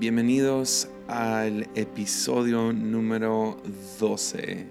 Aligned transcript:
Bienvenidos 0.00 0.88
al 1.08 1.68
episodio 1.74 2.72
número 2.72 3.62
12 4.00 4.66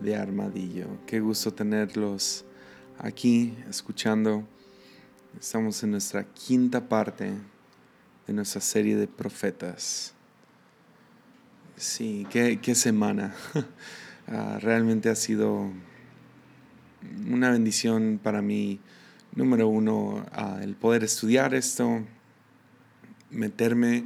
de 0.00 0.14
Armadillo. 0.14 0.86
Qué 1.04 1.18
gusto 1.18 1.52
tenerlos 1.52 2.44
aquí 2.96 3.56
escuchando. 3.68 4.46
Estamos 5.36 5.82
en 5.82 5.90
nuestra 5.90 6.22
quinta 6.32 6.88
parte 6.88 7.32
de 8.28 8.32
nuestra 8.32 8.60
serie 8.60 8.94
de 8.94 9.08
profetas. 9.08 10.14
Sí, 11.76 12.24
qué, 12.30 12.74
semana. 12.76 13.34
Ah, 14.28 14.60
realmente 14.60 15.10
ha 15.10 15.16
sido 15.16 15.68
una 17.28 17.50
bendición 17.50 18.20
para 18.22 18.40
mí, 18.40 18.78
número 19.34 19.66
uno, 19.66 20.24
ah, 20.30 20.60
el 20.62 20.76
poder 20.76 21.02
estudiar 21.02 21.54
esto, 21.54 22.04
meterme 23.28 24.04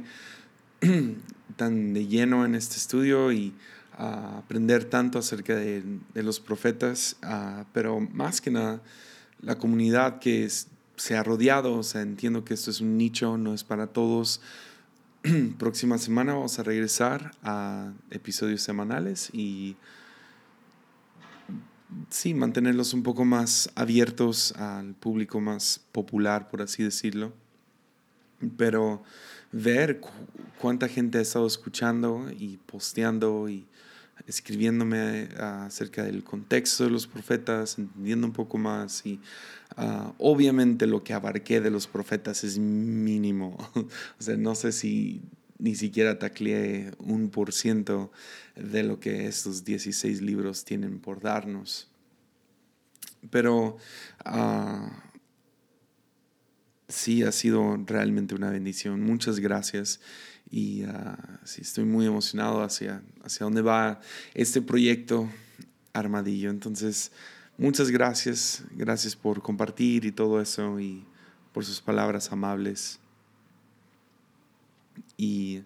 tan 1.55 1.93
de 1.93 2.07
lleno 2.07 2.45
en 2.45 2.55
este 2.55 2.77
estudio 2.77 3.31
y 3.31 3.53
aprender 3.97 4.85
tanto 4.85 5.17
acerca 5.17 5.55
de, 5.55 5.83
los 6.13 6.39
profetas, 6.39 7.17
pero 7.73 7.99
más 7.99 8.41
que 8.41 8.51
nada 8.51 8.81
la 9.41 9.57
comunidad 9.57 10.19
que 10.19 10.49
se 10.95 11.15
ha 11.15 11.23
rodeado, 11.23 11.75
o 11.75 11.83
sea, 11.83 12.01
entiendo 12.01 12.43
que 12.43 12.53
esto 12.53 12.71
es 12.71 12.81
un 12.81 12.97
nicho, 12.97 13.37
no 13.37 13.53
es 13.53 13.63
para 13.63 13.87
todos. 13.87 14.41
Próxima 15.59 15.97
semana 15.97 16.33
vamos 16.33 16.57
a 16.59 16.63
regresar 16.63 17.31
a 17.43 17.93
episodios 18.09 18.61
semanales 18.61 19.29
y 19.33 19.75
sí, 22.09 22.33
mantenerlos 22.33 22.93
un 22.93 23.03
poco 23.03 23.25
más 23.25 23.69
abiertos 23.75 24.53
al 24.53 24.93
público 24.95 25.39
más 25.39 25.81
popular, 25.91 26.49
por 26.49 26.61
así 26.61 26.83
decirlo. 26.83 27.33
Pero 28.57 29.03
ver 29.51 30.01
cuánta 30.59 30.87
gente 30.87 31.17
ha 31.17 31.21
estado 31.21 31.47
escuchando 31.47 32.29
y 32.37 32.57
posteando 32.57 33.49
y 33.49 33.65
escribiéndome 34.25 35.29
ah, 35.37 35.65
acerca 35.65 36.03
del 36.03 36.23
contexto 36.23 36.83
de 36.83 36.89
los 36.89 37.07
profetas, 37.07 37.77
entendiendo 37.77 38.27
un 38.27 38.33
poco 38.33 38.57
más 38.57 39.05
y 39.05 39.19
ah, 39.75 40.13
obviamente 40.17 40.87
lo 40.87 41.03
que 41.03 41.13
abarqué 41.13 41.61
de 41.61 41.71
los 41.71 41.87
profetas 41.87 42.43
es 42.43 42.57
mínimo. 42.57 43.57
o 43.75 44.21
sea, 44.21 44.35
no 44.37 44.55
sé 44.55 44.71
si 44.71 45.21
ni 45.59 45.75
siquiera 45.75 46.19
tacleé 46.19 46.91
un 46.99 47.29
por 47.29 47.51
ciento 47.51 48.11
de 48.55 48.83
lo 48.83 48.99
que 48.99 49.27
estos 49.27 49.63
16 49.63 50.21
libros 50.21 50.65
tienen 50.65 50.99
por 50.99 51.21
darnos. 51.21 51.89
Pero 53.31 53.77
uh, 54.25 54.89
sí 56.87 57.23
ha 57.23 57.31
sido 57.31 57.77
realmente 57.85 58.35
una 58.35 58.49
bendición. 58.49 59.01
Muchas 59.03 59.39
gracias 59.39 59.99
y 60.49 60.83
ah, 60.83 61.39
sí, 61.43 61.61
estoy 61.61 61.85
muy 61.85 62.05
emocionado 62.05 62.63
hacia, 62.63 63.01
hacia 63.23 63.43
dónde 63.43 63.61
va 63.61 63.99
este 64.33 64.61
proyecto 64.61 65.29
Armadillo. 65.93 66.49
Entonces, 66.49 67.11
muchas 67.57 67.89
gracias, 67.89 68.63
gracias 68.71 69.15
por 69.15 69.41
compartir 69.41 70.05
y 70.05 70.11
todo 70.11 70.41
eso 70.41 70.79
y 70.79 71.05
por 71.53 71.65
sus 71.65 71.81
palabras 71.81 72.31
amables. 72.31 72.99
Y 75.17 75.63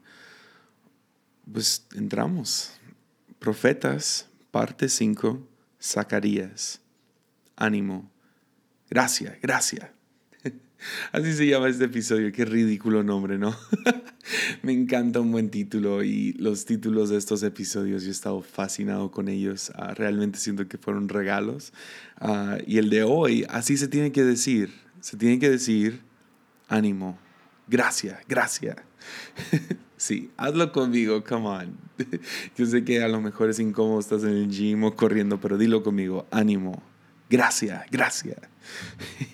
pues 1.51 1.85
entramos. 1.95 2.73
Profetas, 3.39 4.27
parte 4.51 4.87
5, 4.87 5.47
Zacarías. 5.81 6.79
Ánimo. 7.55 8.09
Gracias, 8.89 9.39
gracias. 9.41 10.00
Así 11.11 11.33
se 11.33 11.45
llama 11.47 11.69
este 11.69 11.85
episodio, 11.85 12.31
qué 12.31 12.45
ridículo 12.45 13.03
nombre, 13.03 13.37
¿no? 13.37 13.55
Me 14.63 14.73
encanta 14.73 15.19
un 15.19 15.31
buen 15.31 15.49
título 15.49 16.03
y 16.03 16.33
los 16.33 16.65
títulos 16.65 17.09
de 17.09 17.17
estos 17.17 17.43
episodios, 17.43 18.03
yo 18.03 18.09
he 18.09 18.11
estado 18.11 18.41
fascinado 18.41 19.11
con 19.11 19.27
ellos, 19.27 19.71
ah, 19.75 19.93
realmente 19.93 20.39
siento 20.39 20.67
que 20.67 20.77
fueron 20.77 21.09
regalos. 21.09 21.73
Ah, 22.19 22.57
y 22.65 22.77
el 22.77 22.89
de 22.89 23.03
hoy, 23.03 23.45
así 23.49 23.77
se 23.77 23.87
tiene 23.87 24.11
que 24.11 24.23
decir, 24.23 24.73
se 25.01 25.17
tiene 25.17 25.39
que 25.39 25.49
decir 25.49 26.01
ánimo, 26.67 27.17
gracias, 27.67 28.19
gracias. 28.27 28.77
sí, 29.97 30.31
hazlo 30.37 30.71
conmigo, 30.71 31.23
come 31.23 31.47
on. 31.47 31.77
yo 32.57 32.65
sé 32.65 32.83
que 32.83 33.03
a 33.03 33.07
lo 33.07 33.21
mejor 33.21 33.49
es 33.49 33.59
incómodo, 33.59 33.99
estás 33.99 34.23
en 34.23 34.29
el 34.29 34.49
gym 34.49 34.83
o 34.83 34.95
corriendo, 34.95 35.39
pero 35.39 35.57
dilo 35.57 35.83
conmigo, 35.83 36.27
ánimo, 36.31 36.81
gracias, 37.29 37.83
gracias. 37.91 38.50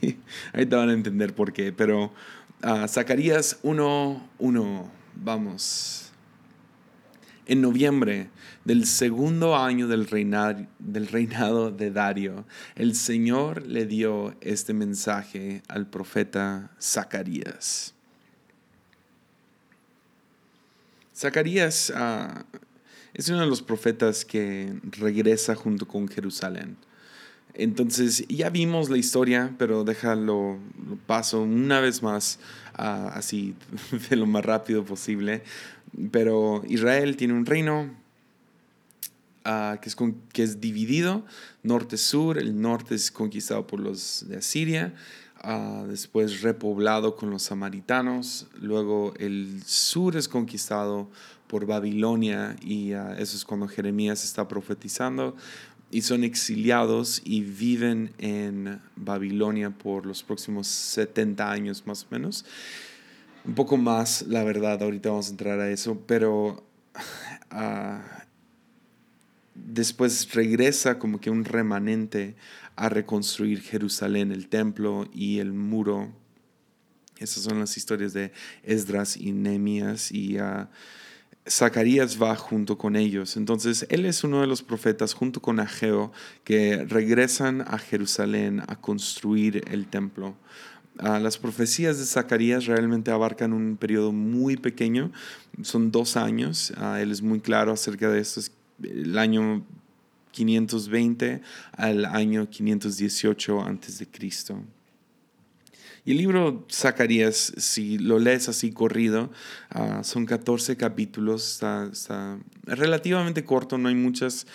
Ahorita 0.54 0.78
van 0.78 0.90
a 0.90 0.94
entender 0.94 1.34
por 1.34 1.54
qué, 1.54 1.72
pero 1.72 2.14
uh, 2.64 2.88
Zacarías 2.88 3.62
1.1, 3.64 4.90
vamos. 5.16 6.12
En 7.46 7.62
noviembre 7.62 8.30
del 8.66 8.86
segundo 8.86 9.56
año 9.56 9.88
del, 9.88 10.06
del 10.80 11.08
reinado 11.08 11.72
de 11.72 11.92
Dario, 11.92 12.46
el 12.76 12.96
Señor 12.96 13.66
le 13.66 13.86
dio 13.86 14.36
este 14.42 14.74
mensaje 14.74 15.64
al 15.70 15.88
profeta 15.88 16.72
Zacarías. 16.82 17.94
Zacarías 21.16 21.92
ah, 21.96 22.46
es 23.14 23.30
uno 23.30 23.40
de 23.40 23.48
los 23.48 23.64
profetas 23.64 24.24
que 24.24 24.80
regresa 24.84 25.56
junto 25.56 25.88
con 25.88 26.08
Jerusalén. 26.08 26.78
Entonces 27.60 28.24
ya 28.28 28.52
vimos 28.52 28.92
la 28.92 28.98
historia, 28.98 29.56
pero 29.58 29.84
déjalo, 29.84 30.60
lo 30.88 30.96
paso 31.08 31.42
una 31.42 31.80
vez 31.80 32.04
más, 32.04 32.40
así 32.76 33.56
de 34.10 34.16
lo 34.16 34.28
más 34.28 34.46
rápido 34.46 34.86
posible. 34.86 35.42
Pero 36.12 36.62
Israel 36.68 37.18
tiene 37.18 37.34
un 37.34 37.48
reino 37.48 37.90
uh, 39.44 39.80
que, 39.82 39.90
es 39.90 39.96
que 40.34 40.44
es 40.44 40.62
dividido, 40.62 41.26
norte-sur, 41.64 42.38
el 42.38 42.62
norte 42.62 42.94
es 42.94 43.10
conquistado 43.10 43.66
por 43.66 43.80
los 43.80 44.26
de 44.28 44.38
Asiria, 44.38 44.94
uh, 45.44 45.88
después 45.88 46.44
repoblado 46.44 47.16
con 47.16 47.32
los 47.32 47.42
samaritanos, 47.42 48.46
luego 48.62 49.16
el 49.18 49.64
sur 49.66 50.16
es 50.16 50.28
conquistado 50.28 51.10
por 51.48 51.66
Babilonia 51.66 52.56
y 52.62 52.92
eso 52.92 53.36
es 53.36 53.46
cuando 53.46 53.68
Jeremías 53.68 54.24
está 54.24 54.48
profetizando 54.48 55.36
y 55.90 56.02
son 56.02 56.24
exiliados 56.24 57.22
y 57.24 57.42
viven 57.42 58.14
en 58.18 58.82
Babilonia 58.96 59.70
por 59.70 60.06
los 60.06 60.24
próximos 60.24 60.68
70 60.68 61.50
años 61.50 61.84
más 61.86 62.04
o 62.04 62.08
menos. 62.12 62.46
Un 63.46 63.56
poco 63.56 63.78
más, 63.78 64.24
la 64.24 64.44
verdad, 64.44 64.84
ahorita 64.84 65.10
vamos 65.10 65.28
a 65.28 65.32
entrar 65.32 65.60
a 65.60 65.72
eso, 65.72 66.04
pero 66.06 66.66
uh, 67.54 68.00
después 69.56 70.34
regresa 70.34 71.00
como 71.00 71.22
que 71.22 71.30
un 71.30 71.46
remanente 71.46 72.36
a 72.76 72.90
reconstruir 72.90 73.62
Jerusalén, 73.62 74.32
el 74.32 74.50
templo 74.50 75.10
y 75.14 75.40
el 75.40 75.54
muro. 75.54 76.14
Esas 77.18 77.44
son 77.44 77.60
las 77.60 77.78
historias 77.78 78.12
de 78.14 78.34
Esdras 78.64 79.16
y 79.16 79.32
Nehemías 79.32 80.12
y 80.12 80.40
uh, 80.40 80.68
Zacarías 81.50 82.22
va 82.22 82.36
junto 82.36 82.78
con 82.78 82.96
ellos. 82.96 83.38
Entonces, 83.38 83.86
él 83.90 84.06
es 84.06 84.24
uno 84.24 84.42
de 84.42 84.48
los 84.48 84.64
profetas 84.64 85.14
junto 85.14 85.42
con 85.42 85.60
Ageo 85.60 86.12
que 86.44 86.86
regresan 86.86 87.62
a 87.62 87.78
Jerusalén 87.78 88.62
a 88.68 88.76
construir 88.76 89.64
el 89.72 89.88
templo. 89.88 90.36
Ah, 91.00 91.20
las 91.20 91.38
profecías 91.38 92.00
de 92.00 92.06
Zacarías 92.06 92.66
realmente 92.66 93.12
abarcan 93.12 93.54
un 93.54 93.78
periodo 93.78 94.12
muy 94.12 94.58
pequeño, 94.58 95.12
son 95.62 95.92
dos 95.92 96.18
años. 96.18 96.74
Ah, 96.78 97.00
él 97.02 97.12
es 97.12 97.22
muy 97.22 97.40
claro 97.40 97.72
acerca 97.72 98.10
de 98.10 98.20
esto, 98.20 98.40
es 98.40 98.52
el 98.82 99.18
año 99.18 99.64
520 100.32 101.42
al 101.74 102.06
año 102.06 102.50
518 102.50 103.62
antes 103.62 104.00
de 104.00 104.08
Cristo. 104.08 104.64
Y 106.08 106.12
el 106.12 106.20
libro 106.20 106.66
Zacarías, 106.72 107.52
si 107.58 107.98
lo 107.98 108.18
lees 108.18 108.48
así 108.48 108.72
corrido, 108.72 109.30
ah, 109.72 110.06
son 110.06 110.26
14 110.26 110.78
capítulos, 110.78 111.62
está, 111.62 112.40
relativamente 112.64 113.44
corto, 113.44 113.78
no 113.78 113.90
hay 113.90 113.96
muchas, 113.96 114.48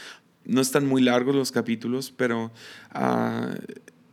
no 0.47 0.63
están 0.63 0.87
muy 0.87 1.03
largos 1.03 1.35
los 1.35 1.53
capítulos, 1.53 2.11
pero 2.11 2.51
ah, 2.93 3.51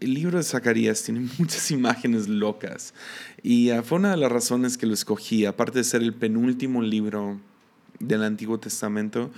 el 0.01 0.15
libro 0.15 0.37
de 0.37 0.43
Zacarías 0.43 1.01
tiene 1.01 1.29
muchas 1.39 1.71
imágenes 1.71 2.27
locas. 2.27 2.93
Y 3.41 3.69
ah, 3.69 3.83
fue 3.83 3.99
una 3.99 4.11
de 4.11 4.17
las 4.17 4.33
razones 4.33 4.77
que 4.77 4.85
lo 4.85 4.93
escogí, 4.93 5.45
aparte 5.45 5.77
de 5.77 5.85
ser 5.85 6.01
el 6.01 6.13
penúltimo 6.13 6.81
libro 6.81 7.39
del 8.01 8.23
Antiguo 8.23 8.59
Testamento 8.59 9.31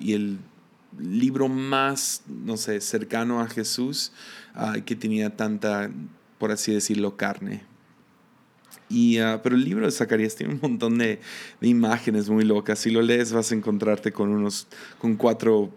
y 0.00 0.14
el 0.14 0.38
libro 0.98 1.48
más, 1.48 2.22
no 2.26 2.56
sé, 2.56 2.80
cercano 2.80 3.40
a 3.40 3.46
Jesús, 3.46 4.10
que 4.84 4.96
tenía 4.96 5.36
tanta 5.36 5.88
por 6.42 6.50
así 6.50 6.74
decirlo, 6.74 7.16
carne. 7.16 7.62
Y, 8.88 9.18
ah, 9.18 9.42
pero 9.44 9.54
el 9.54 9.64
libro 9.64 9.86
de 9.86 9.92
Zacarías 9.92 10.34
tiene 10.34 10.54
un 10.54 10.58
montón 10.60 10.98
de, 10.98 11.20
imágenes 11.60 12.28
muy 12.28 12.44
locas. 12.44 12.80
Si 12.80 12.90
lo 12.90 13.00
lees 13.00 13.32
vas 13.32 13.52
a 13.52 13.54
encontrarte 13.54 14.10
con 14.10 14.30
unos, 14.30 14.66
con 14.98 15.14
cuatro, 15.14 15.72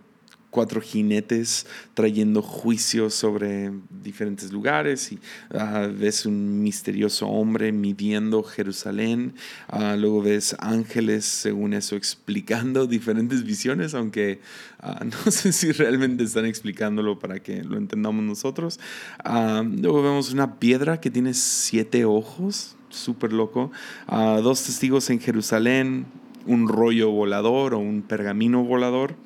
cuatro 0.56 0.80
jinetes 0.80 1.68
trayendo 1.96 2.42
juicios 2.42 3.14
sobre 3.14 3.74
diferentes 3.90 4.54
lugares 4.54 5.12
y 5.12 5.20
ah, 5.54 5.90
ves 5.94 6.26
un 6.26 6.64
misterioso 6.64 7.28
hombre 7.28 7.74
midiendo 7.74 8.42
Jerusalén. 8.42 9.34
Ah, 9.68 9.98
luego 9.98 10.22
ves 10.22 10.56
ángeles, 10.60 11.26
según 11.26 11.74
eso, 11.74 11.98
explicando 11.98 12.88
diferentes 12.98 13.44
visiones, 13.44 13.94
aunque 13.96 14.40
ah, 14.80 15.04
no 15.26 15.30
sé 15.30 15.52
si 15.52 15.74
realmente 15.74 16.24
están 16.24 16.46
explicándolo 16.46 17.20
para 17.20 17.42
que 17.42 17.62
lo 17.62 17.76
entendamos 17.76 18.24
nosotros. 18.24 18.80
luego 19.26 20.04
vemos 20.04 20.32
una 20.32 20.58
piedra 20.58 21.02
que 21.02 21.12
tiene 21.12 21.34
siete 21.34 22.06
ojos, 22.06 22.78
súper 22.88 23.34
loco. 23.34 23.74
dos 24.08 24.64
testigos 24.64 25.10
en 25.10 25.20
Jerusalén, 25.20 26.06
un 26.46 26.70
rollo 26.70 27.12
volador 27.12 27.74
o 27.74 27.80
un 27.80 28.04
pergamino 28.04 28.64
volador 28.64 29.25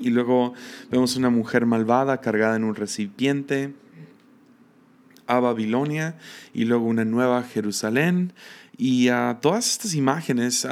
y 0.00 0.10
luego 0.10 0.54
vemos 0.90 1.16
una 1.16 1.30
mujer 1.30 1.66
malvada 1.66 2.20
cargada 2.20 2.56
en 2.56 2.64
un 2.64 2.74
recipiente 2.74 3.74
a 5.26 5.40
Babilonia 5.40 6.16
y 6.54 6.64
luego 6.64 6.86
una 6.86 7.04
nueva 7.04 7.42
Jerusalén. 7.42 8.32
Y 8.76 9.08
a 9.08 9.38
todas 9.40 9.70
estas 9.72 9.94
imágenes 9.94 10.66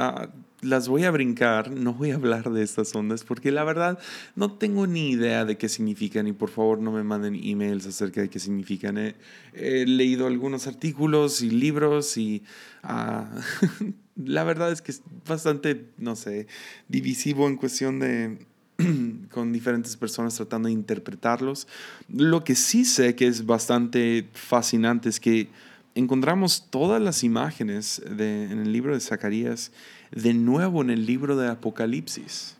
las 0.61 0.87
voy 0.87 1.03
a 1.03 1.11
brincar, 1.11 1.71
no 1.71 1.93
voy 1.93 2.11
a 2.11 2.15
hablar 2.15 2.51
de 2.51 2.63
estas 2.63 2.95
ondas 2.95 3.23
porque 3.23 3.51
la 3.51 3.63
verdad 3.63 3.99
no 4.35 4.53
tengo 4.53 4.87
ni 4.87 5.11
idea 5.11 5.45
de 5.45 5.57
qué 5.57 5.69
significan 5.69 6.27
y 6.27 6.33
por 6.33 6.49
favor 6.49 6.79
no 6.79 6.91
me 6.91 7.03
manden 7.03 7.35
emails 7.35 7.85
acerca 7.85 8.21
de 8.21 8.29
qué 8.29 8.39
significan. 8.39 8.97
He, 8.97 9.85
leído 9.85 10.27
algunos 10.27 10.67
artículos 10.67 11.41
y 11.41 11.49
libros 11.49 12.17
y 12.17 12.43
ah, 12.83 13.29
la 14.15 14.43
verdad 14.43 14.71
es 14.71 14.81
que 14.81 14.91
es 14.91 15.01
bastante, 15.27 15.87
no 15.97 16.15
sé, 16.15 16.47
divisivo 16.87 17.47
en 17.47 17.57
cuestión 17.57 17.99
de 17.99 18.37
con 19.31 19.53
diferentes 19.53 19.95
personas 19.95 20.35
tratando 20.35 20.67
de 20.67 20.73
interpretarlos. 20.73 21.67
Lo 22.09 22.43
que 22.43 22.55
sí 22.55 22.85
sé 22.85 23.15
que 23.15 23.27
es 23.27 23.45
bastante 23.45 24.27
fascinante 24.33 25.09
es 25.09 25.19
que 25.19 25.49
encontramos 25.95 26.67
todas 26.69 27.01
las 27.01 27.23
imágenes 27.23 28.01
de, 28.09 28.43
en 28.43 28.59
el 28.59 28.71
libro 28.71 28.93
de 28.93 28.99
Zacarías 28.99 29.71
de 30.11 30.33
nuevo 30.33 30.81
en 30.81 30.89
el 30.89 31.05
libro 31.05 31.35
de 31.35 31.49
Apocalipsis. 31.49 32.55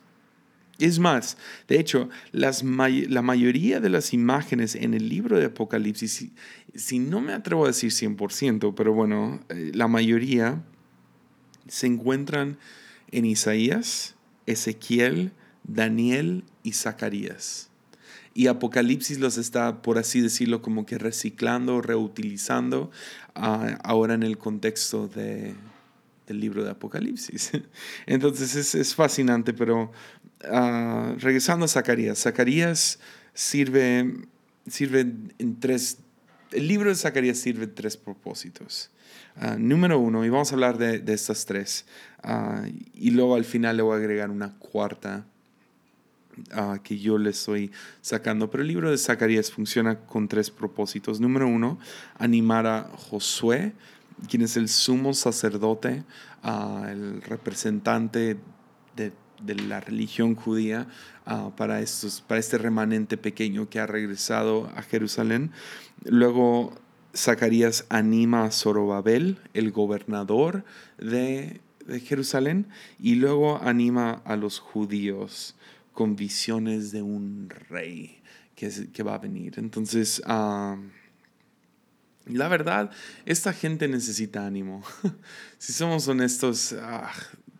Es 0.78 0.98
más, 0.98 1.38
de 1.68 1.80
hecho, 1.80 2.10
las 2.32 2.62
la 2.62 3.22
mayoría 3.22 3.80
de 3.80 3.88
las 3.88 4.12
imágenes 4.12 4.74
en 4.74 4.92
el 4.92 5.08
libro 5.08 5.38
de 5.38 5.46
Apocalipsis, 5.46 6.28
si, 6.74 6.98
no 6.98 7.22
me 7.22 7.32
atrevo 7.32 7.64
a 7.64 7.68
decir 7.68 7.92
100%, 7.92 8.74
pero 8.76 8.92
bueno, 8.92 9.40
eh, 9.48 9.70
la 9.74 9.88
mayoría 9.88 10.62
se 11.66 11.86
encuentran 11.86 12.58
en 13.10 13.24
Isaías, 13.24 14.16
Ezequiel, 14.44 15.32
Daniel 15.66 16.44
y 16.62 16.72
Zacarías. 16.72 17.70
Y 18.34 18.48
Apocalipsis 18.48 19.18
los 19.18 19.38
está, 19.38 19.80
por 19.80 19.96
así 19.96 20.20
decirlo, 20.20 20.60
como 20.60 20.84
que 20.84 20.98
reciclando, 20.98 21.80
reutilizando 21.80 22.90
ah, 23.34 23.78
ahora 23.82 24.12
en 24.12 24.22
el 24.22 24.36
contexto 24.36 25.08
de, 25.08 25.54
del 26.26 26.40
libro 26.40 26.62
de 26.62 26.70
Apocalipsis. 26.70 27.52
Entonces 28.06 28.54
es, 28.54 28.74
es 28.74 28.94
fascinante, 28.94 29.54
pero 29.54 29.90
ah, 30.44 31.14
regresando 31.18 31.64
a 31.64 31.68
Zacarías, 31.68 32.18
Zacarías 32.18 32.98
sirve, 33.32 34.14
sirve 34.66 35.00
en 35.38 35.58
tres, 35.58 35.98
el 36.52 36.68
libro 36.68 36.90
de 36.90 36.96
Zacarías 36.96 37.38
sirve 37.38 37.64
en 37.64 37.74
tres 37.74 37.96
propósitos. 37.96 38.90
Ah, 39.36 39.56
número 39.58 39.98
uno, 39.98 40.26
y 40.26 40.28
vamos 40.28 40.52
a 40.52 40.56
hablar 40.56 40.76
de, 40.76 40.98
de 40.98 41.14
estas 41.14 41.46
tres, 41.46 41.86
y 42.92 43.12
luego 43.12 43.34
al 43.34 43.44
final 43.44 43.78
le 43.78 43.82
voy 43.82 43.94
a 43.94 43.96
agregar 43.96 44.30
una 44.30 44.58
cuarta 44.58 45.24
que 46.82 46.98
yo 46.98 47.18
le 47.18 47.30
estoy 47.30 47.70
sacando. 48.00 48.50
Pero 48.50 48.62
el 48.62 48.68
libro 48.68 48.90
de 48.90 48.98
Zacarías 48.98 49.50
funciona 49.50 50.00
con 50.00 50.28
tres 50.28 50.50
propósitos. 50.50 51.20
Número 51.20 51.48
uno, 51.48 51.78
animar 52.18 52.66
a 52.66 52.90
Josué, 52.96 53.72
quien 54.28 54.42
es 54.42 54.56
el 54.56 54.68
sumo 54.68 55.14
sacerdote, 55.14 56.04
el 56.88 57.22
representante 57.22 58.36
de, 58.96 59.12
la 59.54 59.80
religión 59.80 60.34
judía, 60.34 60.88
para, 61.56 61.80
estos, 61.80 62.20
para 62.20 62.40
este 62.40 62.58
remanente 62.58 63.16
pequeño 63.16 63.68
que 63.68 63.80
ha 63.80 63.86
regresado 63.86 64.70
a 64.76 64.82
Jerusalén. 64.82 65.50
Luego, 66.04 66.74
Zacarías 67.14 67.86
anima 67.88 68.44
a 68.44 68.50
Zorobabel, 68.50 69.38
el 69.54 69.72
gobernador 69.72 70.64
de, 70.98 71.60
de 71.86 72.00
Jerusalén, 72.00 72.68
y 73.00 73.16
luego 73.16 73.60
anima 73.62 74.22
a 74.24 74.36
los 74.36 74.60
judíos 74.60 75.56
con 75.96 76.14
visiones 76.14 76.92
de 76.92 77.00
un 77.00 77.48
rey 77.70 78.20
que, 78.54 79.02
va 79.02 79.14
a 79.14 79.18
venir. 79.18 79.54
Entonces, 79.56 80.22
la 80.26 80.78
verdad, 82.48 82.90
esta 83.24 83.54
gente 83.54 83.88
necesita 83.88 84.46
ánimo. 84.46 84.82
si 85.58 85.72
somos 85.72 86.06
honestos, 86.06 86.74
ah, 86.78 87.10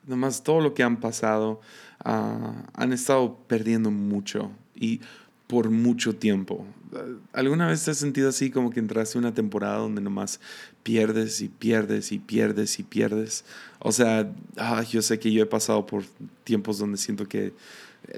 nomás 0.06 0.43
todo 0.44 0.61
lo 0.61 0.75
que 0.75 0.83
han 0.83 1.00
pasado, 1.00 1.62
ah, 2.05 2.67
han 2.75 2.93
estado 2.93 3.38
perdiendo 3.49 3.91
mucho 3.91 4.53
y 4.75 5.00
por 5.47 5.71
mucho 5.71 6.15
tiempo. 6.15 6.67
¿Alguna 7.33 7.69
vez 7.69 7.87
te 7.87 7.93
has 7.93 7.97
sentido 7.97 8.29
así 8.29 8.50
como 8.50 8.71
que 8.71 8.81
entraste 8.81 9.17
una 9.17 9.33
temporada 9.33 9.79
donde 9.79 10.03
nomás 10.03 10.41
pierdes 10.83 11.41
y 11.41 11.49
pierdes 11.49 12.12
y 12.12 12.19
pierdes 12.19 12.79
y 12.79 12.83
pierdes? 12.83 13.47
O 13.88 13.93
sea, 13.93 14.29
ah, 14.56 14.83
yo 14.83 15.00
sé 15.00 15.21
que 15.21 15.31
yo 15.31 15.44
he 15.44 15.47
pasado 15.47 15.87
por 15.87 16.03
tiempos 16.43 16.77
donde 16.77 16.99
siento 16.99 17.29
que 17.29 17.53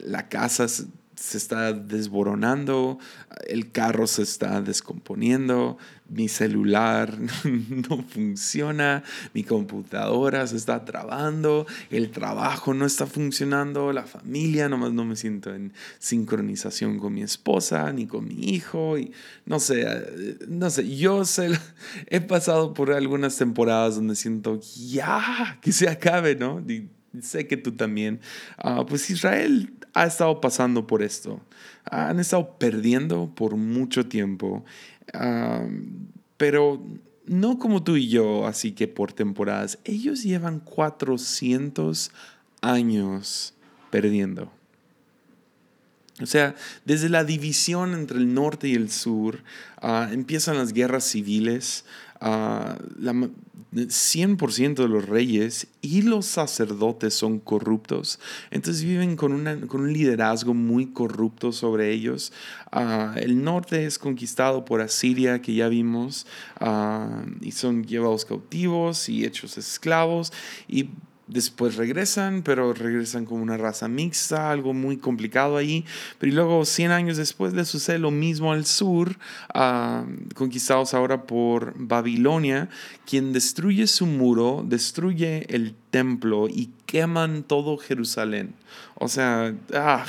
la 0.02 0.26
casa 0.26 0.64
se 1.18 1.36
está 1.36 1.72
desboronando, 1.72 2.98
el 3.46 3.72
carro 3.72 4.06
se 4.06 4.22
está 4.22 4.60
descomponiendo, 4.62 5.78
mi 6.08 6.28
celular 6.28 7.18
no 7.44 8.02
funciona, 8.02 9.02
mi 9.34 9.44
computadora 9.44 10.46
se 10.46 10.56
está 10.56 10.84
trabando, 10.84 11.66
el 11.90 12.10
trabajo 12.10 12.72
no 12.72 12.86
está 12.86 13.06
funcionando, 13.06 13.92
la 13.92 14.04
familia, 14.04 14.68
nomás 14.68 14.92
no 14.92 15.04
me 15.04 15.16
siento 15.16 15.54
en 15.54 15.72
sincronización 15.98 16.98
con 16.98 17.14
mi 17.14 17.22
esposa 17.22 17.92
ni 17.92 18.06
con 18.06 18.26
mi 18.26 18.54
hijo 18.54 18.96
y 18.98 19.12
no 19.44 19.60
sé, 19.60 19.86
no 20.48 20.70
sé, 20.70 20.96
yo 20.96 21.24
sé, 21.24 21.50
he 22.06 22.20
pasado 22.20 22.74
por 22.74 22.92
algunas 22.92 23.36
temporadas 23.36 23.96
donde 23.96 24.14
siento 24.14 24.60
ya 24.88 25.58
que 25.60 25.72
se 25.72 25.88
acabe, 25.88 26.36
¿no? 26.36 26.62
Sé 27.20 27.46
que 27.46 27.56
tú 27.56 27.72
también, 27.72 28.20
ah, 28.58 28.84
pues 28.86 29.10
Israel 29.10 29.72
ha 29.94 30.06
estado 30.06 30.40
pasando 30.40 30.86
por 30.86 31.02
esto. 31.02 31.40
Han 31.90 32.20
estado 32.20 32.58
perdiendo 32.58 33.32
por 33.34 33.56
mucho 33.56 34.06
tiempo, 34.06 34.64
ah, 35.14 35.66
pero 36.36 36.82
no 37.26 37.58
como 37.58 37.82
tú 37.82 37.96
y 37.96 38.08
yo, 38.08 38.46
así 38.46 38.72
que 38.72 38.88
por 38.88 39.12
temporadas. 39.12 39.78
Ellos 39.84 40.22
llevan 40.22 40.60
400 40.60 42.10
años 42.62 43.54
perdiendo. 43.90 44.52
O 46.20 46.26
sea, 46.26 46.56
desde 46.84 47.08
la 47.08 47.22
división 47.22 47.94
entre 47.94 48.18
el 48.18 48.34
norte 48.34 48.68
y 48.68 48.74
el 48.74 48.90
sur, 48.90 49.44
ah, 49.80 50.08
empiezan 50.10 50.56
las 50.56 50.72
guerras 50.72 51.04
civiles, 51.04 51.84
uh, 52.20 52.74
100% 53.72 54.74
de 54.74 54.88
los 54.88 55.06
reyes 55.06 55.68
y 55.82 56.02
los 56.02 56.26
sacerdotes 56.26 57.14
son 57.14 57.38
corruptos. 57.38 58.18
Entonces 58.50 58.82
viven 58.82 59.16
con, 59.16 59.32
un 59.32 59.92
liderazgo 59.92 60.54
muy 60.54 60.86
corrupto 60.86 61.52
sobre 61.52 61.92
ellos. 61.92 62.32
Ah, 62.72 63.14
el 63.16 63.42
norte 63.42 63.84
es 63.84 63.98
conquistado 63.98 64.64
por 64.64 64.80
Asiria, 64.80 65.42
que 65.42 65.54
ya 65.54 65.68
vimos, 65.68 66.26
ah, 66.60 67.24
y 67.40 67.52
son 67.52 67.84
llevados 67.84 68.24
cautivos 68.24 69.08
y 69.08 69.24
hechos 69.24 69.58
esclavos. 69.58 70.32
Y 70.66 70.90
después 71.28 71.76
regresan, 71.76 72.42
pero 72.42 72.72
regresan 72.72 73.24
como 73.24 73.42
una 73.42 73.56
raza 73.56 73.86
mixta, 73.88 74.50
algo 74.50 74.72
muy 74.72 74.96
complicado 74.96 75.56
ahí. 75.56 75.84
Pero 76.18 76.34
luego, 76.34 76.64
100 76.64 76.90
años 76.90 77.16
después, 77.16 77.52
le 77.52 77.64
sucede 77.64 77.98
lo 77.98 78.10
mismo 78.10 78.52
al 78.52 78.66
sur, 78.66 79.16
ah, 79.54 80.04
conquistados 80.34 80.94
ahora 80.94 81.26
por 81.26 81.74
Babilonia, 81.76 82.68
quien 83.06 83.32
destruye 83.32 83.86
su 83.86 84.06
muro, 84.06 84.64
destruye 84.66 85.46
el 85.54 85.74
templo 85.90 86.48
y 86.48 86.70
queman 86.86 87.42
todo 87.42 87.76
Jerusalén. 87.76 88.54
O 88.94 89.08
sea, 89.08 89.54
ah, 89.74 90.06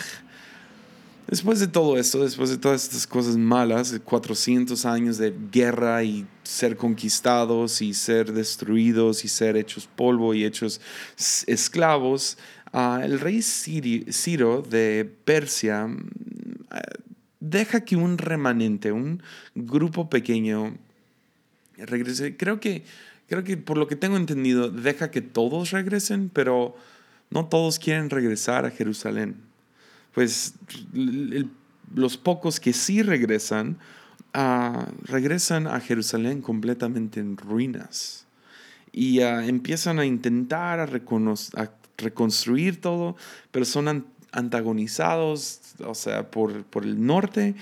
Después 1.30 1.60
de 1.60 1.68
todo 1.68 1.96
esto, 2.00 2.24
después 2.24 2.50
de 2.50 2.58
todas 2.58 2.86
estas 2.86 3.06
cosas 3.06 3.38
malas, 3.38 4.00
400 4.04 4.84
años 4.86 5.20
de 5.20 5.32
guerra 5.52 6.04
y 6.04 6.26
ser 6.50 6.78
conquistados 6.78 7.80
y 7.82 7.94
ser 7.94 8.34
destruidos 8.34 9.24
y 9.24 9.28
ser 9.28 9.56
hechos 9.56 9.88
polvo 9.88 10.34
y 10.34 10.46
hechos 10.46 10.82
esclavos, 11.46 12.40
ah, 12.74 13.02
el 13.04 13.20
rey 13.20 13.44
Ciro 13.44 14.64
de 14.64 15.08
Persia 15.26 15.86
mm, 15.86 16.00
deja 17.40 17.86
que 17.86 17.96
un 17.96 18.18
remanente, 18.18 18.92
un 18.92 19.22
grupo 19.54 20.10
pequeño 20.10 20.76
regrese. 21.78 22.36
Creo 22.36 22.60
que, 22.60 22.84
creo 23.28 23.44
que 23.44 23.56
por 23.56 23.78
lo 23.78 23.88
que 23.88 23.96
tengo 23.96 24.18
entendido, 24.18 24.72
deja 24.72 25.12
que 25.12 25.22
todos 25.22 25.70
regresen, 25.70 26.30
pero 26.30 26.76
no 27.30 27.46
todos 27.46 27.78
quieren 27.78 28.10
regresar 28.10 28.66
a 28.66 28.72
Jerusalén. 28.72 29.36
pues 30.14 30.56
los 31.94 32.18
pocos 32.18 32.60
que 32.60 32.74
sí 32.74 33.04
regresan, 33.04 33.78
ah, 34.34 34.88
regresan 35.04 35.68
a 35.68 35.80
Jerusalén 35.80 36.42
completamente 36.42 37.20
en 37.20 37.38
ruinas 37.38 38.26
y 38.92 39.22
ah, 39.22 39.46
empiezan 39.46 40.00
a 40.00 40.06
intentar 40.06 40.80
a, 40.80 40.84
a, 40.84 41.72
reconstruir 41.98 42.80
todo, 42.80 43.16
pero 43.52 43.66
son 43.66 44.06
antagonizados, 44.32 45.60
o 45.86 45.96
sea, 45.96 46.30
por, 46.30 46.64
por 46.66 46.84
el 46.84 47.06
norte, 47.06 47.56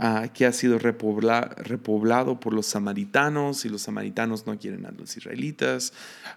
uh, 0.00 0.28
que 0.32 0.46
ha 0.46 0.52
sido 0.52 0.78
repoblado 0.78 2.40
por 2.40 2.52
los 2.52 2.66
samaritanos, 2.66 3.64
y 3.64 3.68
los 3.68 3.82
samaritanos 3.82 4.46
no 4.46 4.58
quieren 4.58 4.86
a 4.86 4.92
los 4.92 5.16
israelitas, 5.16 5.92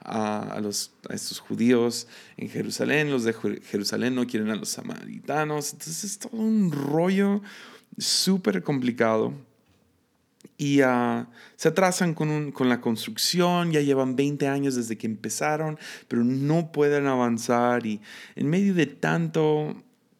uh, 0.05 0.53
a, 0.53 0.59
los, 0.61 0.91
a 1.09 1.13
estos 1.13 1.39
judíos 1.39 2.07
en 2.37 2.49
Jerusalén, 2.49 3.11
los 3.11 3.23
de 3.23 3.33
Jerusalén 3.63 4.15
no 4.15 4.25
quieren 4.25 4.49
a 4.49 4.55
los 4.55 4.69
samaritanos, 4.69 5.73
entonces 5.73 6.03
es 6.03 6.19
todo 6.19 6.37
un 6.37 6.71
rollo 6.71 7.41
súper 7.97 8.63
complicado 8.63 9.33
y 10.57 10.81
uh, 10.81 11.25
se 11.55 11.69
atrasan 11.69 12.13
con, 12.13 12.51
con, 12.51 12.69
la 12.69 12.81
construcción, 12.81 13.71
ya 13.71 13.81
llevan 13.81 14.15
20 14.15 14.47
años 14.47 14.75
desde 14.75 14.97
que 14.97 15.07
empezaron, 15.07 15.77
pero 16.07 16.23
no 16.23 16.71
pueden 16.71 17.07
avanzar 17.07 17.85
y 17.85 18.01
en 18.35 18.49
medio 18.49 18.73
de 18.73 18.85
tanto 18.85 19.75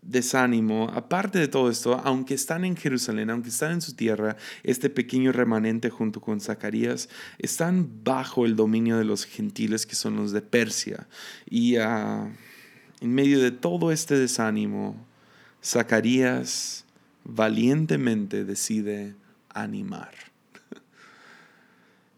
desánimo, 0.05 0.89
aparte 0.93 1.39
de 1.39 1.47
todo 1.47 1.69
esto, 1.69 1.99
aunque 2.03 2.35
están 2.35 2.63
en 2.63 2.77
Jerusalén, 2.77 3.29
aunque 3.29 3.49
están 3.49 3.71
en 3.71 3.81
su 3.81 3.95
tierra, 3.95 4.37
este 4.63 4.89
pequeño 4.89 5.31
remanente 5.31 5.89
junto 5.89 6.21
con 6.21 6.39
Zacarías, 6.39 7.09
están 7.39 8.03
bajo 8.03 8.45
el 8.45 8.55
dominio 8.55 8.97
de 8.97 9.05
los 9.05 9.25
gentiles 9.25 9.85
que 9.85 9.95
son 9.95 10.15
los 10.15 10.31
de 10.31 10.41
Persia. 10.41 11.07
Y 11.49 11.77
uh, 11.77 12.29
en 13.01 13.13
medio 13.13 13.39
de 13.39 13.51
todo 13.51 13.91
este 13.91 14.17
desánimo, 14.17 14.95
Zacarías 15.63 16.85
valientemente 17.23 18.45
decide 18.45 19.15
animar. 19.55 20.13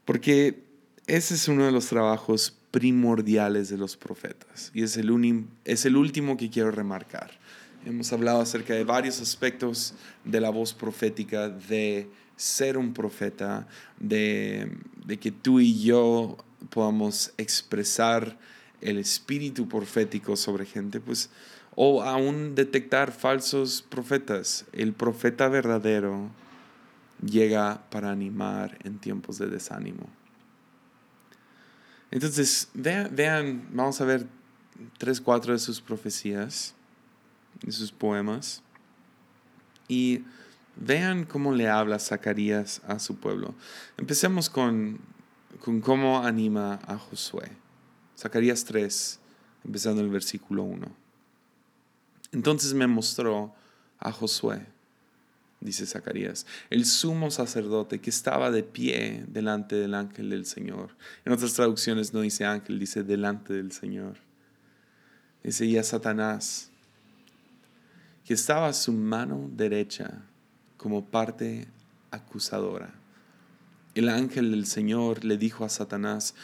Porque 0.03 0.63
ese 1.05 1.35
es 1.35 1.47
uno 1.47 1.65
de 1.65 1.71
los 1.71 1.87
trabajos 1.87 2.57
primordiales 2.71 3.69
de 3.69 3.77
los 3.77 3.95
profetas 3.95 4.71
y 4.73 4.83
es 4.83 4.97
el, 4.97 5.45
es 5.63 5.85
el 5.85 5.95
último 5.95 6.35
que 6.35 6.49
quiero 6.49 6.71
remarcar. 6.71 7.31
Hemos 7.85 8.11
hablado 8.11 8.41
acerca 8.41 8.73
de 8.73 8.83
varios 8.83 9.21
aspectos 9.21 9.93
de 10.25 10.41
la 10.41 10.49
voz 10.49 10.73
profética, 10.73 11.47
de 11.47 12.09
ser 12.35 12.77
un 12.77 12.93
profeta, 12.93 13.67
de, 13.99 14.69
de 15.05 15.17
que 15.17 15.31
tú 15.31 15.61
y 15.61 15.81
yo 15.81 16.37
podamos 16.69 17.31
expresar 17.37 18.37
el 18.81 18.97
espíritu 18.97 19.69
profético 19.69 20.35
sobre 20.35 20.65
gente, 20.65 20.99
pues, 20.99 21.29
o 21.75 22.03
aún 22.03 22.55
detectar 22.55 23.11
falsos 23.11 23.83
profetas. 23.87 24.65
El 24.73 24.93
profeta 24.93 25.47
verdadero 25.47 26.29
llega 27.21 27.89
para 27.89 28.11
animar 28.11 28.77
en 28.83 28.99
tiempos 28.99 29.37
de 29.37 29.47
desánimo. 29.47 30.07
Entonces, 32.11 32.69
vean, 32.73 33.67
vamos 33.71 33.99
a 33.99 34.05
ver 34.05 34.27
tres, 34.97 35.19
cuatro 35.19 35.53
de 35.53 35.59
sus 35.59 35.81
profecías, 35.81 36.73
de 37.61 37.71
sus 37.71 37.91
poemas, 37.91 38.63
y 39.87 40.23
vean 40.75 41.25
cómo 41.25 41.53
le 41.53 41.67
habla 41.67 41.99
Zacarías 41.99 42.81
a 42.87 42.99
su 42.99 43.17
pueblo. 43.17 43.55
Empecemos 43.97 44.49
con, 44.49 44.99
con 45.63 45.81
cómo 45.81 46.23
anima 46.23 46.79
a 46.87 46.97
Josué. 46.97 47.51
Zacarías 48.17 48.65
3, 48.65 49.19
empezando 49.65 50.01
el 50.01 50.09
versículo 50.09 50.63
1. 50.63 50.87
Entonces 52.31 52.73
me 52.73 52.87
mostró 52.87 53.53
a 53.99 54.11
Josué 54.11 54.65
dice 55.59 55.85
Zacarías, 55.85 56.45
el 56.69 56.85
sumo 56.85 57.31
sacerdote 57.31 57.99
que 57.99 58.09
estaba 58.09 58.51
de 58.51 58.63
pie 58.63 59.25
delante 59.27 59.75
del 59.75 59.95
ángel 59.95 60.29
del 60.29 60.45
Señor. 60.45 60.91
En 61.25 61.33
otras 61.33 61.53
traducciones 61.53 62.13
no 62.13 62.21
dice 62.21 62.45
ángel, 62.45 62.79
dice 62.79 63.03
delante 63.03 63.53
del 63.53 63.71
Señor. 63.71 64.17
Dice 65.43 65.69
ya 65.69 65.83
Satanás, 65.83 66.71
que 68.25 68.33
estaba 68.33 68.67
a 68.67 68.73
su 68.73 68.91
mano 68.91 69.49
derecha 69.53 70.21
como 70.77 71.05
parte 71.05 71.67
acusadora. 72.11 72.93
El 73.95 74.09
ángel 74.09 74.51
del 74.51 74.65
Señor 74.65 75.23
le 75.23 75.37
dijo 75.37 75.65
a 75.65 75.69
Satanás, 75.69 76.35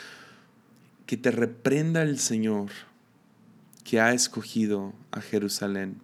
que 1.06 1.18
te 1.18 1.32
reprenda 1.32 2.02
el 2.02 2.18
Señor 2.18 2.70
que 3.84 4.00
ha 4.00 4.14
escogido 4.14 4.94
a 5.12 5.22
Jerusalén. 5.22 5.98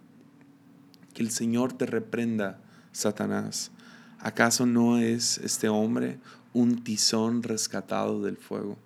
Que 1.14 1.22
el 1.22 1.30
Señor 1.30 1.72
te 1.72 1.86
reprenda 1.86 2.60
Satanás, 2.92 3.70
¿acaso 4.18 4.66
no 4.66 4.98
es 4.98 5.38
este 5.38 5.68
hombre 5.68 6.18
un 6.52 6.82
tizón 6.82 7.42
rescatado 7.42 8.22
del 8.22 8.36
fuego? 8.36 8.78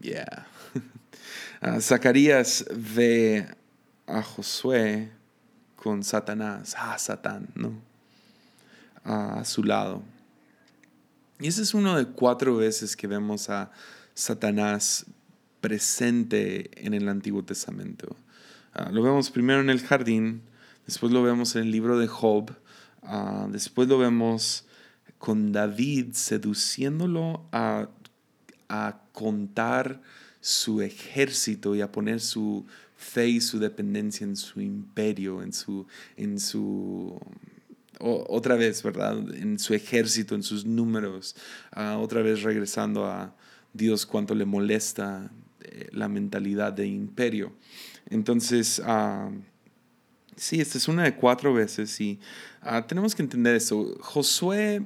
Yeah. 0.00 0.46
Ah, 1.60 1.80
Zacarías 1.80 2.64
ve 2.72 3.48
a 4.06 4.22
Josué 4.22 5.10
con 5.74 6.04
Satanás, 6.04 6.76
ah, 6.78 6.96
Satán, 6.96 7.48
¿no? 7.56 7.72
a 9.08 9.44
su 9.44 9.64
lado. 9.64 10.02
Y 11.40 11.48
ese 11.48 11.62
es 11.62 11.74
uno 11.74 11.96
de 11.96 12.06
cuatro 12.06 12.56
veces 12.56 12.96
que 12.96 13.06
vemos 13.06 13.48
a 13.48 13.70
Satanás 14.14 15.06
presente 15.60 16.70
en 16.84 16.94
el 16.94 17.08
Antiguo 17.08 17.44
Testamento. 17.44 18.16
Ah, 18.74 18.90
lo 18.92 19.02
vemos 19.02 19.30
primero 19.30 19.60
en 19.60 19.70
el 19.70 19.80
jardín, 19.80 20.42
Después 20.88 21.12
lo 21.12 21.22
vemos 21.22 21.54
en 21.54 21.64
el 21.64 21.70
libro 21.70 21.98
de 21.98 22.06
Job. 22.06 22.50
Ah, 23.02 23.46
después 23.52 23.88
lo 23.88 23.98
vemos 23.98 24.64
con 25.18 25.52
David 25.52 26.14
seduciéndolo 26.14 27.44
a, 27.52 27.90
contar 29.12 30.00
su 30.40 30.80
ejército 30.80 31.74
y 31.74 31.82
a 31.82 31.92
poner 31.92 32.20
su 32.20 32.64
fe 32.96 33.28
y 33.28 33.40
su 33.42 33.58
dependencia 33.58 34.24
en 34.24 34.36
su 34.36 34.62
imperio, 34.62 35.42
en 35.42 35.52
su, 35.52 35.86
en 36.16 36.40
su 36.40 37.20
otra 38.00 38.54
vez, 38.54 38.82
¿verdad? 38.82 39.18
En 39.34 39.58
su 39.58 39.74
ejército, 39.74 40.34
en 40.34 40.42
sus 40.42 40.64
números, 40.64 41.36
ah, 41.72 41.98
otra 41.98 42.22
vez 42.22 42.42
regresando 42.42 43.04
a 43.04 43.34
Dios 43.74 44.06
cuánto 44.06 44.34
le 44.34 44.46
molesta 44.46 45.30
eh, 45.60 45.88
la 45.92 46.08
mentalidad 46.08 46.72
de 46.72 46.86
imperio. 46.86 47.52
Entonces, 48.08 48.78
uh, 48.78 49.30
Sí, 50.38 50.60
esta 50.60 50.78
es 50.78 50.86
una 50.86 51.02
de 51.02 51.16
cuatro 51.16 51.52
veces 51.52 52.00
y 52.00 52.20
ah, 52.62 52.86
tenemos 52.86 53.16
que 53.16 53.22
entender 53.22 53.56
eso. 53.56 53.96
Josué 54.00 54.82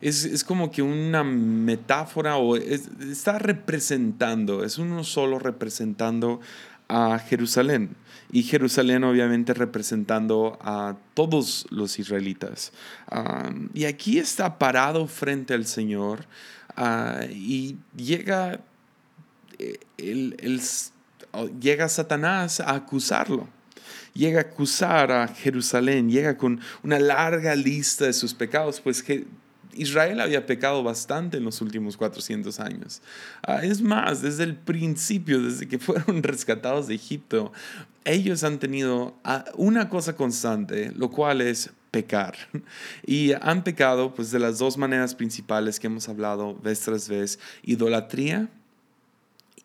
es, 0.00 0.42
como 0.42 0.72
que 0.72 0.82
una 0.82 1.22
metáfora 1.22 2.36
o 2.36 2.56
está 2.56 3.38
representando, 3.38 4.64
es 4.64 4.76
uno 4.76 5.04
solo 5.04 5.38
representando 5.38 6.40
a 6.88 7.20
Jerusalén 7.20 7.94
y 8.32 8.42
Jerusalén 8.42 9.04
obviamente 9.04 9.54
representando 9.54 10.58
a 10.60 10.96
todos 11.14 11.66
los 11.70 12.00
israelitas. 12.00 12.72
Y 13.74 13.84
aquí 13.84 14.18
está 14.18 14.58
parado 14.58 15.06
frente 15.06 15.54
al 15.54 15.66
Señor 15.66 16.26
ah, 16.76 17.20
y 17.30 17.76
llega, 17.96 18.62
eh, 19.60 19.78
el, 19.96 20.60
llega 21.60 21.88
Satanás 21.88 22.58
a 22.58 22.74
acusarlo 22.74 23.57
llega 24.14 24.38
a 24.40 24.42
acusar 24.42 25.12
a 25.12 25.28
Jerusalén, 25.28 26.10
llega 26.10 26.36
con 26.36 26.60
una 26.82 26.98
larga 26.98 27.54
lista 27.54 28.06
de 28.06 28.12
sus 28.12 28.34
pecados, 28.34 28.80
pues 28.80 29.02
que 29.02 29.26
Israel 29.78 30.20
había 30.20 30.44
pecado 30.46 30.82
bastante 30.82 31.36
en 31.36 31.44
los 31.44 31.60
últimos 31.60 31.96
400 31.96 32.58
años. 32.60 33.00
Ah, 33.42 33.64
es 33.64 33.80
más, 33.80 34.22
desde 34.22 34.44
el 34.44 34.56
principio, 34.56 35.42
desde 35.42 35.68
que 35.68 35.78
fueron 35.78 36.22
rescatados 36.22 36.88
de 36.88 36.94
Egipto, 36.94 37.52
ellos 38.04 38.44
han 38.44 38.58
tenido 38.58 39.16
ah, 39.24 39.44
una 39.54 39.88
cosa 39.88 40.16
constante, 40.16 40.92
lo 40.94 41.10
cual 41.10 41.40
es 41.40 41.70
pecar. 41.90 42.36
Y 43.06 43.32
han 43.40 43.64
pecado 43.64 44.14
pues 44.14 44.30
de 44.30 44.38
las 44.38 44.58
dos 44.58 44.76
maneras 44.76 45.14
principales 45.14 45.78
que 45.80 45.86
hemos 45.86 46.08
hablado 46.08 46.54
vez 46.56 46.80
tras 46.80 47.08
vez, 47.08 47.38
idolatría 47.62 48.48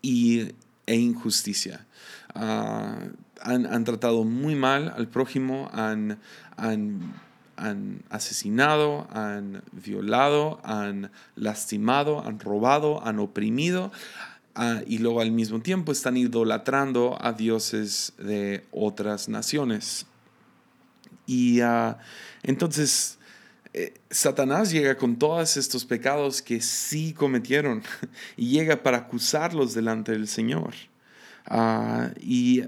y, 0.01 0.51
e 0.85 0.95
injusticia. 0.95 1.85
Ah, 2.33 2.99
han, 3.41 3.83
tratado 3.83 4.23
muy 4.23 4.55
mal 4.55 4.93
al 4.95 5.07
prójimo, 5.07 5.69
han, 5.73 6.19
han, 6.57 7.13
asesinado, 8.09 9.07
han 9.11 9.63
violado, 9.71 10.59
han 10.63 11.11
lastimado, 11.35 12.25
han 12.25 12.39
robado, 12.39 13.05
han 13.05 13.19
oprimido. 13.19 13.91
Ah, 14.55 14.81
y 14.85 14.99
luego 14.99 15.21
al 15.21 15.31
mismo 15.31 15.61
tiempo 15.61 15.91
están 15.91 16.15
idolatrando 16.15 17.17
a 17.19 17.33
dioses 17.33 18.13
de 18.17 18.63
otras 18.71 19.27
naciones. 19.27 20.05
Y 21.25 21.61
ah, 21.61 21.97
entonces 22.43 23.17
eh, 23.73 23.93
Satanás 24.11 24.71
llega 24.71 24.95
con 24.97 25.15
todos 25.15 25.57
estos 25.57 25.83
pecados 25.83 26.43
que 26.43 26.61
sí 26.61 27.13
cometieron 27.13 27.81
y 28.37 28.49
llega 28.49 28.83
para 28.83 28.97
acusarlos 28.97 29.73
delante 29.73 30.11
del 30.11 30.27
Señor. 30.27 30.73
Ah, 31.45 32.11
y 32.19 32.61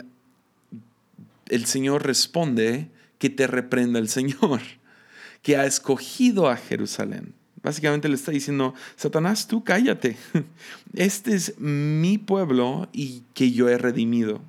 el 1.49 1.65
Señor 1.65 2.05
responde 2.05 2.89
que 3.19 3.29
te 3.29 3.47
reprenda 3.47 3.99
el 3.99 4.09
Señor, 4.09 4.61
que 5.41 5.57
ha 5.57 5.65
escogido 5.65 6.49
a 6.49 6.57
Jerusalén. 6.57 7.33
Básicamente 7.63 8.07
le 8.07 8.15
está 8.15 8.31
diciendo, 8.31 8.75
Satanás, 8.95 9.47
tú 9.47 9.63
cállate. 9.63 10.17
Este 10.93 11.33
es 11.35 11.59
mi 11.59 12.17
pueblo 12.17 12.87
y 12.93 13.23
que 13.33 13.51
yo 13.51 13.69
he 13.69 13.77
redimido. 13.77 14.41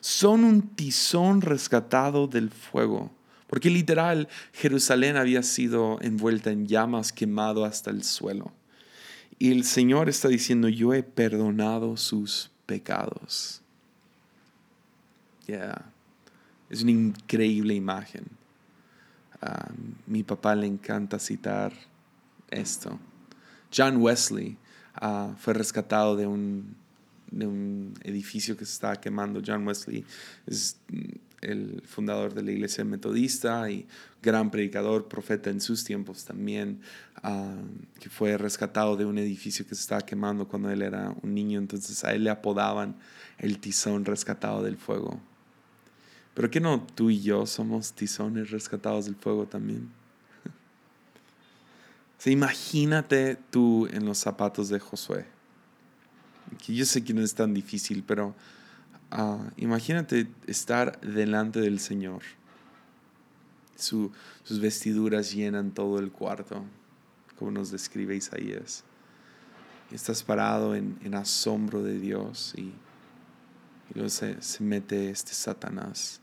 Son 0.00 0.44
un 0.44 0.62
tizón 0.62 1.40
rescatado 1.40 2.26
del 2.26 2.50
fuego. 2.50 3.12
Porque 3.46 3.70
literal, 3.70 4.28
Jerusalén 4.52 5.16
había 5.16 5.42
sido 5.42 5.98
envuelta 6.00 6.50
en 6.50 6.66
llamas, 6.66 7.12
quemado 7.12 7.64
hasta 7.64 7.90
el 7.90 8.02
suelo. 8.02 8.50
Y 9.38 9.52
el 9.52 9.64
Señor 9.64 10.08
está 10.08 10.28
diciendo, 10.28 10.68
yo 10.68 10.94
he 10.94 11.02
perdonado 11.02 11.96
sus 11.96 12.50
pecados. 12.66 13.60
Yeah. 15.46 15.91
Es 16.72 16.82
una 16.82 16.92
increíble 16.92 17.74
imagen. 17.74 18.24
A 19.42 19.70
mi 20.06 20.22
papá 20.22 20.54
le 20.54 20.66
encanta 20.66 21.18
citar 21.18 21.70
esto. 22.50 22.98
John 23.70 23.98
Wesley 23.98 24.56
ah, 24.94 25.34
fue 25.38 25.52
rescatado 25.52 26.16
de 26.16 26.26
un, 26.26 26.74
de 27.30 27.46
un 27.46 27.92
edificio 28.04 28.56
que 28.56 28.64
se 28.64 28.72
estaba 28.72 28.96
quemando. 28.96 29.42
John 29.46 29.66
Wesley 29.66 30.06
es 30.46 30.80
el 31.42 31.82
fundador 31.84 32.32
de 32.32 32.42
la 32.42 32.52
iglesia 32.52 32.86
metodista 32.86 33.70
y 33.70 33.86
gran 34.22 34.50
predicador, 34.50 35.08
profeta 35.08 35.50
en 35.50 35.60
sus 35.60 35.84
tiempos 35.84 36.24
también, 36.24 36.80
ah, 37.22 37.54
que 38.00 38.08
fue 38.08 38.38
rescatado 38.38 38.96
de 38.96 39.04
un 39.04 39.18
edificio 39.18 39.66
que 39.66 39.74
se 39.74 39.82
estaba 39.82 40.00
quemando 40.00 40.48
cuando 40.48 40.70
él 40.70 40.80
era 40.80 41.14
un 41.20 41.34
niño. 41.34 41.58
Entonces 41.58 42.02
a 42.02 42.14
él 42.14 42.24
le 42.24 42.30
apodaban 42.30 42.96
el 43.36 43.58
tizón 43.58 44.06
rescatado 44.06 44.62
del 44.62 44.78
fuego. 44.78 45.20
Pero 46.34 46.50
que 46.50 46.60
no 46.60 46.82
tú 46.94 47.10
y 47.10 47.20
yo 47.20 47.46
somos 47.46 47.92
tizones 47.92 48.50
rescatados 48.50 49.04
del 49.04 49.16
fuego 49.16 49.46
también. 49.46 49.90
imagínate 52.26 53.36
tú 53.50 53.86
en 53.88 54.06
los 54.06 54.18
zapatos 54.18 54.68
de 54.68 54.80
Josué. 54.80 55.26
Que 56.64 56.74
yo 56.74 56.84
sé 56.84 57.04
que 57.04 57.12
no 57.12 57.22
es 57.22 57.34
tan 57.34 57.52
difícil, 57.52 58.02
pero 58.06 58.34
ah, 59.10 59.50
imagínate 59.56 60.26
estar 60.46 61.00
delante 61.00 61.60
del 61.60 61.80
Señor. 61.80 62.22
sus 63.76 64.60
vestiduras 64.60 65.32
llenan 65.32 65.72
todo 65.72 65.98
el 65.98 66.12
cuarto, 66.12 66.64
como 67.38 67.50
nos 67.50 67.70
describe 67.70 68.16
Isaías. 68.16 68.84
estás 69.90 70.22
parado 70.22 70.74
en, 70.74 71.14
asombro 71.14 71.82
de 71.82 71.98
Dios 71.98 72.54
y, 72.56 72.72
luego 73.94 74.08
se, 74.08 74.40
se 74.40 74.62
mete 74.62 75.10
este 75.10 75.34
Satanás 75.34 76.21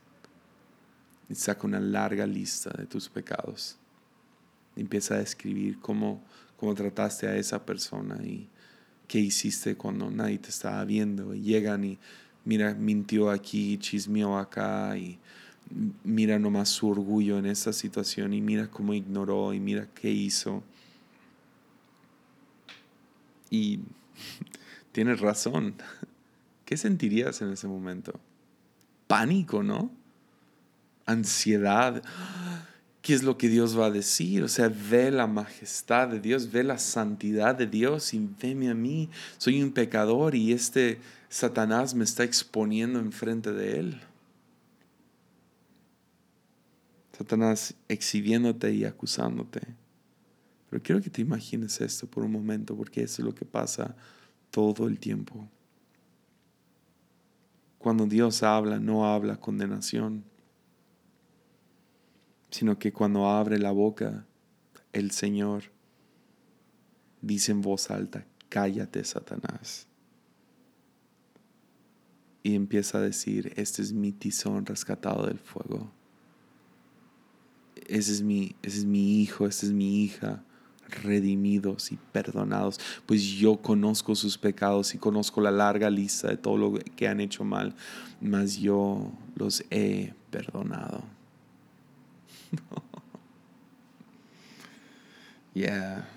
y 1.29 1.35
saca 1.35 1.67
una 1.67 1.79
larga 1.79 2.25
lista 2.25 2.71
de 2.71 2.85
tus 2.85 3.07
pecados. 3.07 3.77
empieza 4.75 5.15
a 5.15 5.19
describir 5.19 5.79
cómo, 5.79 6.23
cómo 6.57 6.73
trataste 6.73 7.27
a 7.27 7.35
esa 7.35 7.65
persona 7.65 8.17
y 8.23 8.47
qué 9.07 9.19
hiciste 9.19 9.75
cuando 9.75 10.09
nadie 10.09 10.37
te 10.39 10.49
estaba 10.49 10.83
viendo. 10.85 11.35
Y 11.35 11.41
llegan 11.41 11.83
y 11.83 11.99
mira, 12.45 12.73
mintió 12.73 13.29
aquí, 13.29 13.77
chismeó 13.77 14.37
acá 14.37 14.97
y 14.97 15.19
mira 16.03 16.39
nomás 16.39 16.69
su 16.69 16.89
orgullo 16.89 17.37
en 17.37 17.45
esa 17.45 17.73
situación 17.73 18.33
y 18.33 18.41
mira 18.41 18.69
cómo 18.71 18.93
ignoró 18.93 19.53
y 19.53 19.59
mira 19.59 19.87
qué 19.93 20.09
hizo. 20.09 20.63
Y 23.49 23.81
tienes 24.91 25.19
razón. 25.19 25.75
¿Qué 26.65 26.77
sentirías 26.77 27.41
en 27.41 27.51
ese 27.51 27.67
momento? 27.67 28.19
Pánico, 29.07 29.63
¿no? 29.63 29.98
Ansiedad. 31.09 32.03
¿Qué 33.01 33.13
es 33.13 33.23
lo 33.23 33.37
que 33.37 33.49
Dios 33.49 33.77
va 33.77 33.87
a 33.87 33.91
decir? 33.91 34.43
O 34.43 34.47
sea, 34.47 34.69
ve 34.69 35.09
la 35.09 35.25
majestad 35.25 36.09
de 36.09 36.19
Dios, 36.19 36.51
ve 36.51 36.63
la 36.63 36.77
santidad 36.77 37.55
de 37.55 37.65
Dios 37.65 38.13
y 38.13 38.29
veme 38.41 38.69
a 38.69 38.75
mí. 38.75 39.09
Soy 39.37 39.61
un 39.61 39.71
pecador 39.71 40.35
y 40.35 40.51
este 40.51 40.99
Satanás 41.29 41.95
me 41.95 42.03
está 42.03 42.23
exponiendo 42.23 42.99
enfrente 42.99 43.51
de 43.51 43.79
él. 43.79 44.01
Satanás 47.17 47.73
exhibiéndote 47.87 48.73
y 48.73 48.85
acusándote. 48.85 49.61
Pero 50.69 50.83
quiero 50.83 51.01
que 51.01 51.09
te 51.09 51.21
imagines 51.21 51.81
esto 51.81 52.05
por 52.05 52.23
un 52.23 52.31
momento, 52.31 52.75
porque 52.75 53.03
eso 53.03 53.21
es 53.21 53.25
lo 53.25 53.33
que 53.33 53.45
pasa 53.45 53.95
todo 54.51 54.87
el 54.87 54.99
tiempo. 54.99 55.47
Cuando 57.79 58.05
Dios 58.05 58.43
habla, 58.43 58.79
no 58.79 59.11
habla 59.11 59.37
condenación 59.37 60.23
sino 62.49 62.79
que 62.79 62.91
cuando 62.91 63.27
abre 63.27 63.59
la 63.59 63.71
boca, 63.71 64.25
el 64.93 65.11
Señor 65.11 65.63
dice 67.21 67.51
en 67.51 67.61
voz 67.61 67.91
alta, 67.91 68.25
cállate 68.49 69.03
Satanás. 69.03 69.87
Y 72.41 72.55
empieza 72.55 72.97
a 72.97 73.01
decir, 73.01 73.53
este 73.57 73.81
es 73.81 73.91
mi 73.91 74.11
tizón 74.11 74.65
rescatado 74.65 75.27
del 75.27 75.39
fuego. 75.39 75.91
Ese 77.87 78.11
es 78.11 78.21
mi, 78.21 78.55
ese 78.61 78.79
es 78.79 78.85
mi 78.85 79.21
hijo, 79.21 79.45
esta 79.45 79.65
es 79.65 79.71
mi 79.71 80.03
hija, 80.03 80.43
redimidos 80.87 81.91
y 81.91 81.97
perdonados. 82.11 82.79
Pues 83.05 83.23
yo 83.23 83.57
conozco 83.57 84.15
sus 84.15 84.37
pecados 84.37 84.95
y 84.95 84.97
conozco 84.97 85.41
la 85.41 85.51
larga 85.51 85.89
lista 85.89 86.29
de 86.29 86.37
todo 86.37 86.57
lo 86.57 86.73
que 86.73 87.07
han 87.07 87.19
hecho 87.19 87.43
mal, 87.43 87.75
mas 88.21 88.57
yo 88.57 89.11
los 89.35 89.63
he 89.69 90.13
perdonado. 90.31 91.18
yeah. 95.53 96.07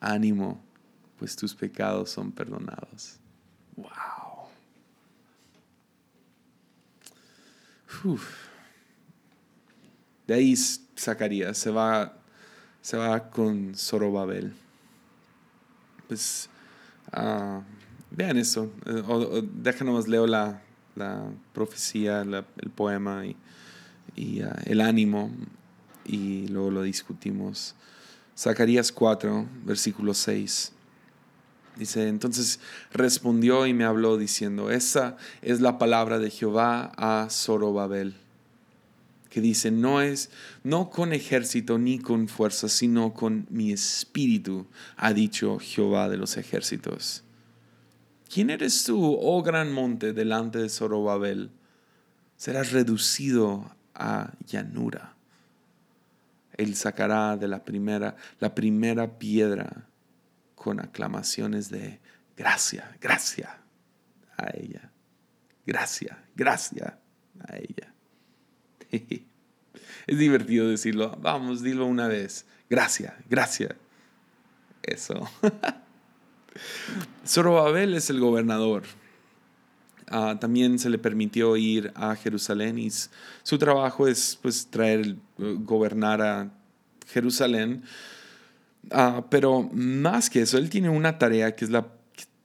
Ánimo, 0.00 0.60
pues 1.18 1.36
tus 1.36 1.54
pecados 1.54 2.10
son 2.10 2.32
perdonados. 2.32 3.18
Wow. 3.76 4.48
De 10.26 10.34
ahí 10.34 10.56
Zacarías 10.56 11.58
se 11.58 11.70
va, 11.70 12.16
se 12.80 12.96
va 12.96 13.30
con 13.30 13.74
Zorobabel. 13.74 14.54
Pues 16.08 16.48
uh, 17.12 17.60
vean 18.10 18.38
eso. 18.38 18.72
Uh, 18.86 19.42
déjanos 19.54 20.08
leo 20.08 20.26
la, 20.26 20.62
la 20.94 21.30
profecía, 21.52 22.22
el 22.22 22.70
poema 22.70 23.26
y 23.26 23.36
y 24.16 24.42
ah, 24.42 24.56
el 24.66 24.80
ánimo 24.80 25.30
y 26.04 26.48
luego 26.48 26.70
lo 26.70 26.82
discutimos. 26.82 27.74
Zacarías 28.36 28.92
4, 28.92 29.46
versículo 29.64 30.14
6. 30.14 30.72
Dice, 31.76 32.08
entonces 32.08 32.60
respondió 32.92 33.66
y 33.66 33.74
me 33.74 33.84
habló 33.84 34.16
diciendo, 34.16 34.70
esa 34.70 35.16
es 35.40 35.60
la 35.60 35.78
palabra 35.78 36.18
de 36.18 36.30
Jehová 36.30 36.92
a 36.96 37.28
Zorobabel, 37.30 38.16
que 39.30 39.40
dice, 39.40 39.70
no 39.70 40.02
es, 40.02 40.30
no 40.64 40.90
con 40.90 41.12
ejército 41.12 41.78
ni 41.78 41.98
con 41.98 42.28
fuerza, 42.28 42.68
sino 42.68 43.14
con 43.14 43.46
mi 43.50 43.72
espíritu, 43.72 44.66
ha 44.96 45.12
dicho 45.12 45.58
Jehová 45.58 46.08
de 46.08 46.16
los 46.16 46.36
ejércitos. 46.36 47.22
¿Quién 48.32 48.50
eres 48.50 48.84
tú, 48.84 49.16
oh 49.20 49.42
gran 49.42 49.72
monte, 49.72 50.12
delante 50.12 50.58
de 50.58 50.68
Zorobabel? 50.68 51.50
Serás 52.36 52.72
reducido 52.72 53.70
a 54.00 54.32
llanura. 54.46 55.14
Él 56.56 56.74
sacará 56.74 57.36
de 57.36 57.46
la 57.46 57.64
primera, 57.64 58.16
la 58.38 58.54
primera 58.54 59.18
piedra 59.18 59.86
con 60.54 60.80
aclamaciones 60.80 61.70
de 61.70 62.00
gracia, 62.36 62.96
gracia 63.00 63.58
a 64.36 64.48
ella. 64.56 64.90
Gracia, 65.66 66.18
gracia 66.34 66.98
a 67.46 67.56
ella. 67.56 67.92
Es 70.06 70.18
divertido 70.18 70.68
decirlo. 70.68 71.16
Vamos, 71.20 71.62
dilo 71.62 71.86
una 71.86 72.08
vez. 72.08 72.44
Gracia, 72.68 73.16
gracia. 73.28 73.76
Eso. 74.82 75.30
Zorobabel 77.26 77.94
es 77.94 78.10
el 78.10 78.18
gobernador 78.18 78.82
Ah, 80.12 80.36
también 80.40 80.80
se 80.80 80.90
le 80.90 80.98
permitió 80.98 81.56
ir 81.56 81.92
a 81.94 82.16
Jerusalén 82.16 82.80
y 82.80 82.88
su 82.90 83.58
trabajo 83.58 84.08
es 84.08 84.36
pues 84.42 84.66
traer, 84.66 85.14
gobernar 85.38 86.20
a 86.20 86.50
Jerusalén. 87.06 87.84
Ah, 88.90 89.24
pero 89.30 89.70
más 89.72 90.28
que 90.28 90.42
eso, 90.42 90.58
él 90.58 90.68
tiene 90.68 90.88
una 90.88 91.16
tarea 91.16 91.54
que 91.54 91.64
es 91.64 91.70
la, 91.70 91.86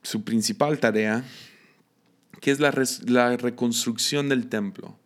su 0.03 0.23
principal 0.23 0.77
tarea, 0.77 1.23
que 2.39 2.51
es 2.51 2.59
la, 2.59 2.71
la 3.07 3.35
reconstrucción 3.35 4.29
del 4.29 4.47
templo. 4.47 4.99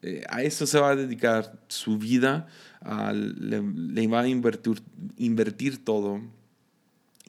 Eh, 0.00 0.24
a 0.30 0.42
eso 0.42 0.66
se 0.66 0.80
va 0.80 0.90
a 0.90 0.96
dedicar 0.96 1.60
su 1.68 1.98
vida, 1.98 2.46
le, 3.12 3.60
le, 3.60 4.06
va 4.06 4.20
a 4.20 4.28
invertir, 4.28 4.80
invertir 5.18 5.84
todo 5.84 6.22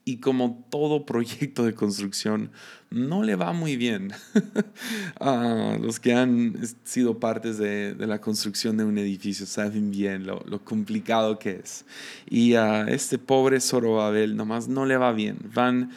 Y 0.05 0.17
como 0.17 0.65
todo 0.69 1.05
proyecto 1.05 1.63
de 1.65 1.73
construcción, 1.75 2.51
no 2.89 3.23
le 3.23 3.35
va 3.35 3.53
muy 3.53 3.77
bien. 3.77 4.11
a 5.19 5.77
los 5.79 5.99
que 5.99 6.13
han 6.13 6.55
sido 6.83 7.19
partes 7.19 7.57
de, 7.57 7.95
la 7.99 8.19
construcción 8.19 8.77
de 8.77 8.83
un 8.83 8.97
edificio 8.97 9.45
saben 9.45 9.91
bien 9.91 10.25
lo, 10.25 10.63
complicado 10.63 11.37
que 11.37 11.61
es. 11.63 11.85
Y 12.29 12.55
a 12.55 12.87
este 12.87 13.17
pobre 13.17 13.59
Zorobabel 13.59 14.35
nomás 14.35 14.67
no 14.67 14.85
le 14.85 14.97
va 14.97 15.11
bien. 15.11 15.37
Van, 15.53 15.91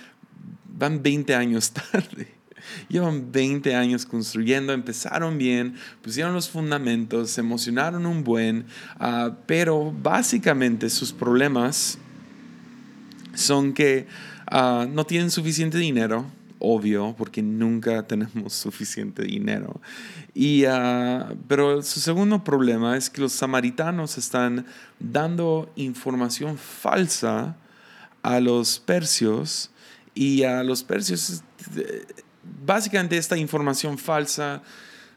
van 0.67 1.03
20 1.03 1.35
años 1.35 1.71
tarde. 1.93 2.29
Llevan 2.89 3.33
20 3.33 3.75
años 3.75 4.07
construyendo, 4.07 4.73
empezaron 4.73 5.37
bien, 5.37 5.75
pusieron 6.01 6.33
los 6.33 6.49
fundamentos, 6.49 7.31
se 7.31 7.41
emocionaron 7.41 8.07
un 8.07 8.23
buen, 8.23 8.67
ah, 9.01 9.37
pero 9.47 9.93
básicamente 9.93 10.89
sus 10.89 11.13
problemas 11.13 11.99
son 13.35 13.73
que 13.73 14.07
ah, 14.47 14.87
no 14.91 15.05
tienen 15.05 15.31
suficiente 15.31 15.79
dinero, 15.79 16.27
obvio, 16.59 17.15
porque 17.17 17.43
nunca 17.43 18.07
tenemos 18.07 18.53
suficiente 18.53 19.23
dinero. 19.23 19.81
Y, 20.35 20.65
ah, 20.65 21.35
pero 21.49 21.83
su 21.83 22.01
segundo 22.01 22.45
problema 22.45 22.97
es 22.97 23.11
que 23.11 23.21
los 23.21 23.33
samaritanos 23.33 24.19
están 24.19 24.67
dando 24.99 25.71
información 25.77 26.59
falsa 26.59 27.57
a 28.23 28.41
los 28.41 28.79
persios 28.79 29.71
y 30.15 30.43
a 30.45 30.63
los 30.63 30.83
persios 30.85 31.43
básicamente 32.65 33.17
esta 33.17 33.37
información 33.37 33.99
falsa 33.99 34.63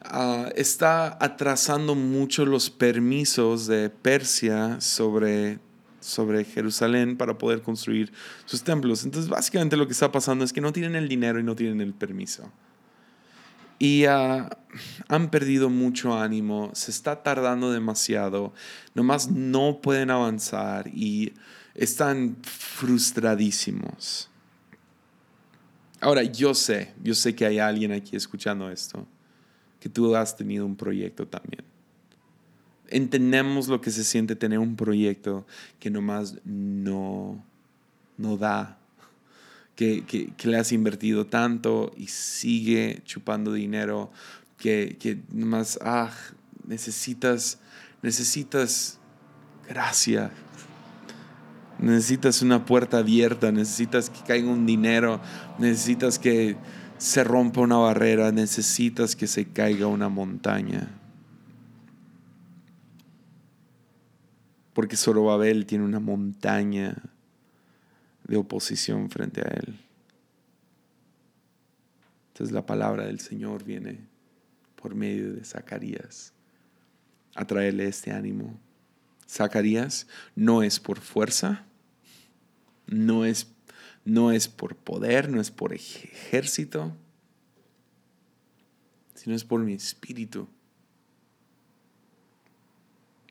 ah, 0.01 0.49
está 0.55 1.17
atrasando 1.19 1.95
mucho 1.95 2.45
los 2.45 2.69
permisos 2.69 3.67
de 3.67 3.89
Persia 3.89 4.79
sobre, 4.79 5.59
sobre 6.05 6.43
Jerusalén 6.45 7.17
para 7.17 7.37
poder 7.37 7.61
construir 7.61 8.11
sus 8.45 8.63
templos. 8.63 9.03
Entonces 9.03 9.29
básicamente 9.29 9.77
lo 9.77 9.87
que 9.87 9.93
está 9.93 10.11
pasando 10.11 10.45
es 10.45 10.53
que 10.53 10.61
no 10.61 10.71
tienen 10.71 10.95
el 10.95 11.07
dinero 11.07 11.39
y 11.39 11.43
no 11.43 11.55
tienen 11.55 11.81
el 11.81 11.93
permiso. 11.93 12.51
Y 13.77 14.05
ah, 14.05 14.57
han 15.09 15.29
perdido 15.29 15.69
mucho 15.69 16.17
ánimo, 16.17 16.71
se 16.73 16.91
está 16.91 17.23
tardando 17.23 17.71
demasiado, 17.71 18.53
nomás 18.93 19.29
no 19.29 19.81
pueden 19.81 20.11
avanzar 20.11 20.87
y 20.87 21.33
están 21.73 22.37
frustradísimos. 22.41 24.29
Ahora, 25.99 26.23
yo 26.23 26.53
sé, 26.53 26.93
yo 27.03 27.13
sé 27.15 27.35
que 27.35 27.45
hay 27.45 27.59
alguien 27.59 27.91
aquí 27.91 28.15
escuchando 28.15 28.69
esto, 28.69 29.05
que 29.79 29.89
tú 29.89 30.15
has 30.15 30.37
tenido 30.37 30.65
un 30.65 30.75
proyecto 30.75 31.27
también. 31.27 31.74
Entendemos 32.89 33.67
lo 33.67 33.81
que 33.81 33.91
se 33.91 34.03
siente 34.03 34.35
tener 34.35 34.59
un 34.59 34.75
proyecto 34.75 35.45
que 35.79 35.89
nomás 35.89 36.35
no, 36.45 37.43
no 38.17 38.37
da, 38.37 38.77
que, 39.75 40.03
que, 40.05 40.47
le 40.47 40.57
has 40.57 40.71
invertido 40.71 41.25
tanto 41.25 41.91
y 41.97 42.07
sigue 42.07 43.01
chupando 43.05 43.51
dinero, 43.53 44.11
que, 44.57 44.97
que 44.99 45.19
nomás, 45.31 45.77
ah, 45.81 46.11
necesitas, 46.65 47.59
necesitas 48.01 48.99
gracia, 49.67 50.31
Necesitas 51.77 52.41
una 52.41 52.65
puerta 52.65 52.99
abierta, 52.99 53.51
necesitas 53.51 54.09
que 54.09 54.21
caiga 54.25 54.49
un 54.49 54.65
dinero, 54.65 55.19
necesitas 55.59 56.19
que 56.19 56.55
se 56.97 57.23
rompa 57.23 57.61
una 57.61 57.77
barrera, 57.77 58.31
necesitas 58.31 59.15
que 59.15 59.27
se 59.27 59.45
caiga 59.45 59.87
una 59.87 60.07
montaña. 60.07 60.89
Porque 64.75 64.97
Zorobabel 64.97 65.65
tiene 65.65 65.85
una 65.85 66.01
montaña 66.01 66.95
de 68.27 68.35
oposición 68.35 69.09
frente 69.09 69.39
a 69.39 69.45
él. 69.45 69.79
Entonces 72.27 72.53
la 72.53 72.65
palabra 72.65 73.05
del 73.05 73.21
Señor 73.21 73.63
viene 73.63 74.01
por 74.75 74.93
medio 74.93 75.31
de 75.31 75.45
Zacarías 75.45 76.33
a 77.35 77.47
traerle 77.47 77.87
este 77.87 78.11
ánimo. 78.11 78.59
Zacarías 79.29 80.07
no 80.35 80.61
es 80.61 80.81
por 80.81 80.99
fuerza, 80.99 81.63
no 82.85 83.23
es, 83.23 83.47
no 84.03 84.33
es 84.33 84.49
por 84.49 84.75
poder, 84.75 85.29
no 85.29 85.39
es 85.39 85.51
por 85.51 85.73
ejército, 85.73 86.93
sino 89.13 89.37
es 89.37 89.45
por 89.45 89.61
mi 89.61 89.73
espíritu. 89.73 90.49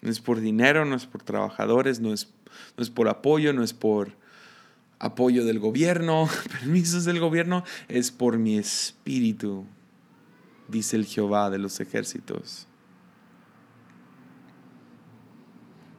No 0.05 0.11
es 0.11 0.21
por 0.21 0.41
dinero, 0.41 0.85
no 0.85 0.95
es 0.95 1.07
por 1.07 1.23
trabajadores, 1.23 1.99
no 1.99 2.13
es, 2.13 2.29
no 2.77 2.83
es 2.83 2.91
por 2.91 3.09
apoyo, 3.09 3.55
no 3.55 3.65
es 3.65 3.73
por 3.73 4.13
apoyo 4.99 5.47
del 5.47 5.59
gobierno, 5.59 6.29
permisos 6.61 7.07
del 7.07 7.21
gobierno, 7.21 7.65
es 7.89 8.13
por 8.13 8.39
mi 8.39 8.59
espíritu, 8.59 9.65
dice 10.69 10.97
el 10.97 11.07
Jehová 11.07 11.49
de 11.49 11.59
los 11.59 11.81
ejércitos. 11.81 12.69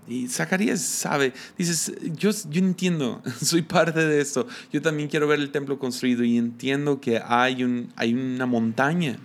Y 0.07 0.27
Zacarías 0.27 0.81
sabe, 0.81 1.33
dices, 1.57 1.91
yo, 2.15 2.29
yo 2.29 2.59
entiendo, 2.59 3.23
soy 3.41 3.63
parte 3.63 4.05
de 4.05 4.21
esto, 4.21 4.47
yo 4.71 4.83
también 4.83 5.09
quiero 5.09 5.27
ver 5.27 5.39
el 5.39 5.49
templo 5.49 5.79
construido 5.79 6.23
y 6.23 6.37
entiendo 6.37 7.01
que 7.01 7.19
hay, 7.25 7.63
un, 7.63 7.91
hay 7.95 8.13
una 8.13 8.45
montaña, 8.45 9.17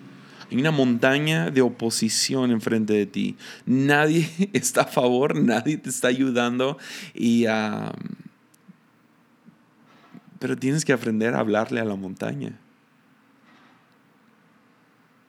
hay 0.50 0.56
una 0.56 0.72
montaña 0.72 1.50
de 1.50 1.62
oposición 1.62 2.50
enfrente 2.50 2.92
de 2.92 3.06
ti. 3.06 3.36
Nadie 3.66 4.28
está 4.52 4.82
a 4.82 4.86
favor, 4.86 5.36
nadie 5.36 5.76
te 5.76 5.90
está 5.90 6.08
ayudando, 6.08 6.76
y, 7.14 7.44
pero 10.38 10.56
tienes 10.56 10.84
que 10.84 10.92
aprender 10.92 11.34
a 11.34 11.40
hablarle 11.40 11.80
a 11.80 11.84
la 11.84 11.94
montaña, 11.94 12.58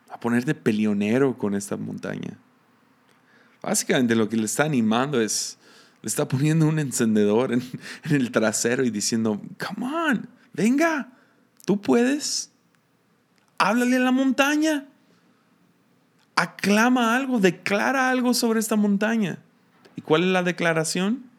a 0.10 0.20
ponerte 0.20 0.56
peleonero 0.56 1.38
con 1.38 1.54
esta 1.54 1.78
montaña. 1.78 2.38
Básicamente 3.62 4.16
lo 4.16 4.28
que 4.28 4.38
le 4.38 4.46
está 4.46 4.64
animando 4.64 5.22
es, 5.22 5.60
le 6.02 6.08
está 6.08 6.28
poniendo 6.28 6.68
un 6.68 6.80
encendedor 6.80 7.54
en, 7.54 7.62
el 8.10 8.32
trasero 8.32 8.84
y 8.84 8.90
diciendo, 8.90 9.40
come 9.60 9.86
on, 9.86 10.30
venga, 10.54 11.14
tú 11.64 11.80
puedes. 11.80 12.50
Háblale 13.60 13.98
a 13.98 14.00
la 14.00 14.12
montaña. 14.12 14.88
Aclama 16.42 17.16
algo, 17.16 17.40
declara 17.40 18.10
algo 18.10 18.34
sobre 18.34 18.60
esta 18.60 18.76
montaña. 18.76 19.38
¿Y 19.96 20.02
cuál 20.02 20.24
es 20.24 20.30
la 20.30 20.42
declaración? 20.42 21.30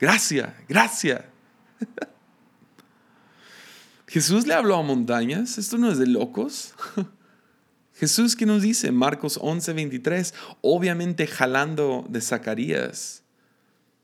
Gracias, 0.00 0.52
gracias. 0.68 1.22
Jesús 4.08 4.48
le 4.48 4.54
habló 4.54 4.74
a 4.74 4.82
montañas. 4.82 5.56
Esto 5.56 5.78
no 5.78 5.92
es 5.92 5.98
de 5.98 6.08
locos. 6.08 6.74
Jesús 7.94 8.34
que 8.34 8.44
nos 8.44 8.62
dice, 8.62 8.90
Marcos 8.90 9.38
11:23, 9.38 10.34
obviamente 10.60 11.28
jalando 11.28 12.04
de 12.08 12.20
Zacarías. 12.20 13.22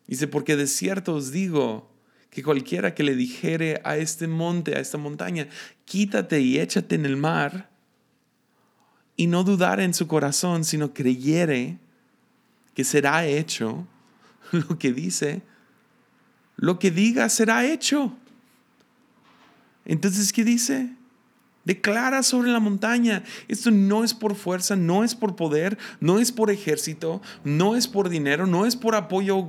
Dice, 0.06 0.28
porque 0.28 0.54
de 0.54 0.68
cierto 0.68 1.16
os 1.16 1.32
digo 1.32 1.92
que 2.30 2.44
cualquiera 2.44 2.94
que 2.94 3.02
le 3.02 3.16
dijere 3.16 3.80
a 3.82 3.96
este 3.96 4.28
monte, 4.28 4.76
a 4.76 4.80
esta 4.80 4.96
montaña, 4.96 5.48
quítate 5.84 6.40
y 6.40 6.60
échate 6.60 6.94
en 6.94 7.04
el 7.04 7.16
mar, 7.16 7.68
y 9.18 9.26
no 9.26 9.42
dudar 9.42 9.80
en 9.80 9.92
su 9.92 10.06
corazón, 10.06 10.64
sino 10.64 10.94
creyere 10.94 11.76
que 12.72 12.84
será 12.84 13.26
hecho 13.26 13.84
lo 14.52 14.78
que 14.78 14.92
dice, 14.92 15.42
lo 16.56 16.78
que 16.78 16.92
diga 16.92 17.28
será 17.28 17.66
hecho. 17.66 18.16
Entonces, 19.84 20.32
¿qué 20.32 20.44
dice? 20.44 20.90
Declara 21.64 22.22
sobre 22.22 22.52
la 22.52 22.60
montaña. 22.60 23.24
Esto 23.48 23.72
no 23.72 24.04
es 24.04 24.14
por 24.14 24.36
fuerza, 24.36 24.76
no 24.76 25.02
es 25.02 25.16
por 25.16 25.34
poder, 25.34 25.76
no 25.98 26.20
es 26.20 26.30
por 26.30 26.52
ejército, 26.52 27.20
no 27.42 27.74
es 27.74 27.88
por 27.88 28.08
dinero, 28.08 28.46
no 28.46 28.66
es 28.66 28.76
por 28.76 28.94
apoyo 28.94 29.48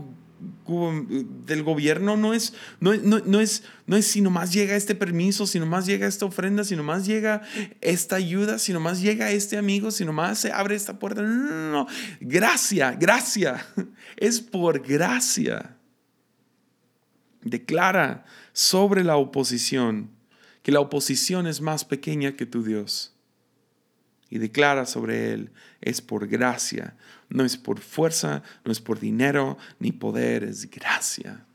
del 1.46 1.64
gobierno, 1.64 2.16
no 2.16 2.34
es, 2.34 2.54
no, 2.80 2.94
no, 2.96 3.40
es, 3.40 3.64
no 3.88 3.98
es 3.98 4.06
si 4.06 4.22
nomás 4.22 4.54
llega 4.54 4.76
este 4.76 4.96
permiso, 4.96 5.46
si 5.48 5.60
nomás 5.60 5.86
llega 5.86 6.08
esta 6.08 6.26
ofrenda, 6.26 6.64
si 6.64 6.76
nomás 6.76 7.06
llega 7.06 7.42
esta 7.82 8.16
ayuda, 8.16 8.60
si 8.60 8.72
nomás 8.72 9.02
llega 9.02 9.32
este 9.32 9.58
amigo, 9.58 9.92
si 9.92 10.06
nomás 10.06 10.40
se 10.40 10.52
abre 10.52 10.76
esta 10.76 11.00
puerta. 11.00 11.22
No, 11.22 11.34
no, 11.34 11.52
no, 11.52 11.72
no. 11.72 11.88
Gracia, 12.20 12.92
gracia. 12.92 13.66
Es 14.18 14.42
por 14.42 14.86
gracia. 14.86 15.78
Declara 17.42 18.26
sobre 18.54 19.04
la 19.04 19.16
oposición 19.16 20.10
que 20.64 20.72
la 20.72 20.82
oposición 20.82 21.48
es 21.48 21.62
más 21.62 21.86
pequeña 21.86 22.36
que 22.36 22.46
tu 22.46 22.64
Dios. 22.64 23.16
Y 24.30 24.38
declara 24.38 24.86
sobre 24.86 25.34
él, 25.34 25.52
es 25.82 26.02
por 26.02 26.28
gracia, 26.28 26.96
no 27.30 27.44
es 27.44 27.58
por 27.58 27.80
fuerza, 27.80 28.44
no 28.64 28.72
es 28.72 28.80
por 28.80 29.00
dinero 29.00 29.58
ni 29.80 29.92
poder, 29.92 30.44
es 30.44 30.70
gracia. 30.70 31.46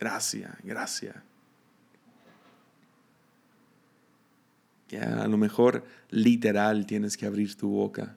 Gracia, 0.00 0.58
gracia. 0.64 1.22
Ya 4.88 5.22
a 5.22 5.28
lo 5.28 5.38
mejor 5.38 5.84
literal 6.10 6.84
tienes 6.86 7.16
que 7.16 7.26
abrir 7.26 7.56
tu 7.56 7.68
boca. 7.68 8.16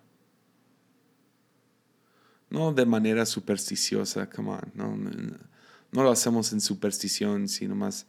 No 2.49 2.73
de 2.73 2.85
manera 2.85 3.25
supersticiosa, 3.25 4.29
come 4.29 4.51
on, 4.51 4.71
no, 4.73 4.97
no 5.91 6.03
lo 6.03 6.11
hacemos 6.11 6.51
en 6.51 6.61
superstición, 6.61 7.47
sino 7.47 7.75
más 7.75 8.07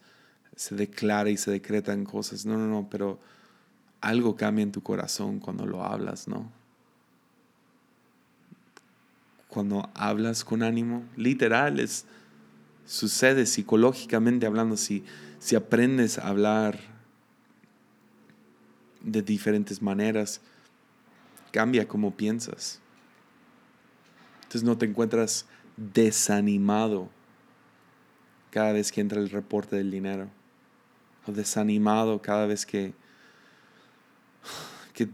se 0.56 0.74
declara 0.74 1.30
y 1.30 1.36
se 1.36 1.50
decretan 1.50 2.04
cosas. 2.04 2.44
No, 2.46 2.56
no, 2.56 2.66
no, 2.66 2.88
pero 2.90 3.20
algo 4.06 4.36
cambia 4.36 4.62
en 4.62 4.70
tu 4.70 4.82
corazón 4.82 5.40
cuando 5.40 5.66
lo 5.66 5.84
hablas, 5.84 6.28
¿no? 6.28 6.48
Cuando 9.48 9.90
hablas 9.94 10.44
con 10.44 10.62
ánimo, 10.62 11.02
literal, 11.16 11.80
es, 11.80 12.04
sucede 12.84 13.46
psicológicamente 13.46 14.46
hablando, 14.46 14.76
si, 14.76 15.04
si 15.40 15.56
aprendes 15.56 16.18
a 16.18 16.28
hablar 16.28 16.78
de 19.00 19.22
diferentes 19.22 19.82
maneras, 19.82 20.40
cambia 21.50 21.88
cómo 21.88 22.16
piensas. 22.16 22.80
Entonces 24.42 24.62
no 24.62 24.78
te 24.78 24.86
encuentras 24.86 25.46
desanimado 25.76 27.08
cada 28.50 28.72
vez 28.72 28.92
que 28.92 29.00
entra 29.00 29.20
el 29.20 29.30
reporte 29.30 29.74
del 29.74 29.90
dinero. 29.90 30.28
O 31.26 31.32
desanimado 31.32 32.22
cada 32.22 32.46
vez 32.46 32.64
que, 32.64 32.94
que, 34.92 35.08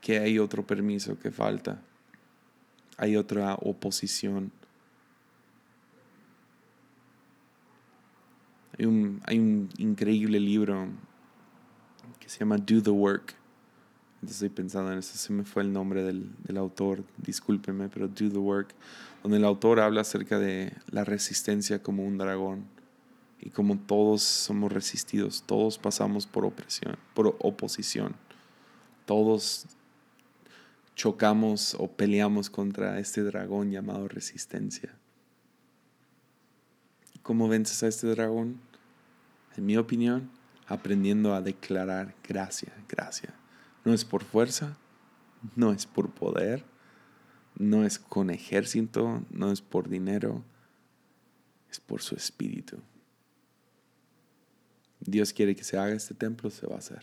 que 0.00 0.18
hay 0.18 0.38
otro 0.38 0.66
permiso 0.66 1.18
que 1.18 1.30
falta. 1.30 1.80
Hay 2.96 3.16
otra 3.16 3.54
oposición. 3.54 4.52
Hay 8.78 8.86
un, 8.86 9.20
hay 9.24 9.38
un 9.38 9.68
increíble 9.78 10.38
libro 10.38 10.88
que 12.20 12.28
se 12.28 12.38
llama 12.40 12.58
Do 12.58 12.82
the 12.82 12.90
Work 12.90 13.36
estoy 14.30 14.48
pensando 14.48 14.92
en 14.92 14.98
eso, 14.98 15.16
se 15.16 15.32
me 15.32 15.44
fue 15.44 15.62
el 15.62 15.72
nombre 15.72 16.02
del, 16.02 16.30
del 16.44 16.56
autor, 16.56 17.04
discúlpeme, 17.18 17.88
pero 17.88 18.08
Do 18.08 18.30
the 18.30 18.38
Work, 18.38 18.74
donde 19.22 19.38
el 19.38 19.44
autor 19.44 19.80
habla 19.80 20.02
acerca 20.02 20.38
de 20.38 20.72
la 20.90 21.04
resistencia 21.04 21.82
como 21.82 22.04
un 22.04 22.18
dragón 22.18 22.64
y 23.40 23.50
como 23.50 23.78
todos 23.78 24.22
somos 24.22 24.72
resistidos, 24.72 25.42
todos 25.46 25.78
pasamos 25.78 26.26
por 26.26 26.44
opresión, 26.44 26.96
por 27.14 27.36
oposición, 27.38 28.14
todos 29.04 29.66
chocamos 30.94 31.74
o 31.78 31.88
peleamos 31.88 32.50
contra 32.50 32.98
este 32.98 33.22
dragón 33.22 33.70
llamado 33.70 34.08
resistencia. 34.08 34.94
¿Cómo 37.22 37.48
vences 37.48 37.82
a 37.82 37.88
este 37.88 38.06
dragón? 38.08 38.60
En 39.56 39.66
mi 39.66 39.76
opinión, 39.76 40.30
aprendiendo 40.66 41.34
a 41.34 41.42
declarar 41.42 42.14
gracia, 42.22 42.72
gracia 42.88 43.34
no 43.86 43.94
es 43.94 44.04
por 44.04 44.24
fuerza, 44.24 44.76
no 45.54 45.72
es 45.72 45.86
por 45.86 46.10
poder, 46.10 46.64
no 47.56 47.84
es 47.84 48.00
con 48.00 48.30
ejército, 48.30 49.22
no 49.30 49.52
es 49.52 49.60
por 49.60 49.88
dinero, 49.88 50.42
es 51.70 51.78
por 51.78 52.02
su 52.02 52.16
espíritu. 52.16 52.78
Dios 55.06 55.32
quiere 55.32 55.54
que 55.54 55.64
se 55.64 55.78
haga 55.78 55.94
este 55.94 56.14
templo, 56.14 56.50
se 56.50 56.66
va 56.66 56.76
a 56.76 56.78
hacer. 56.78 57.02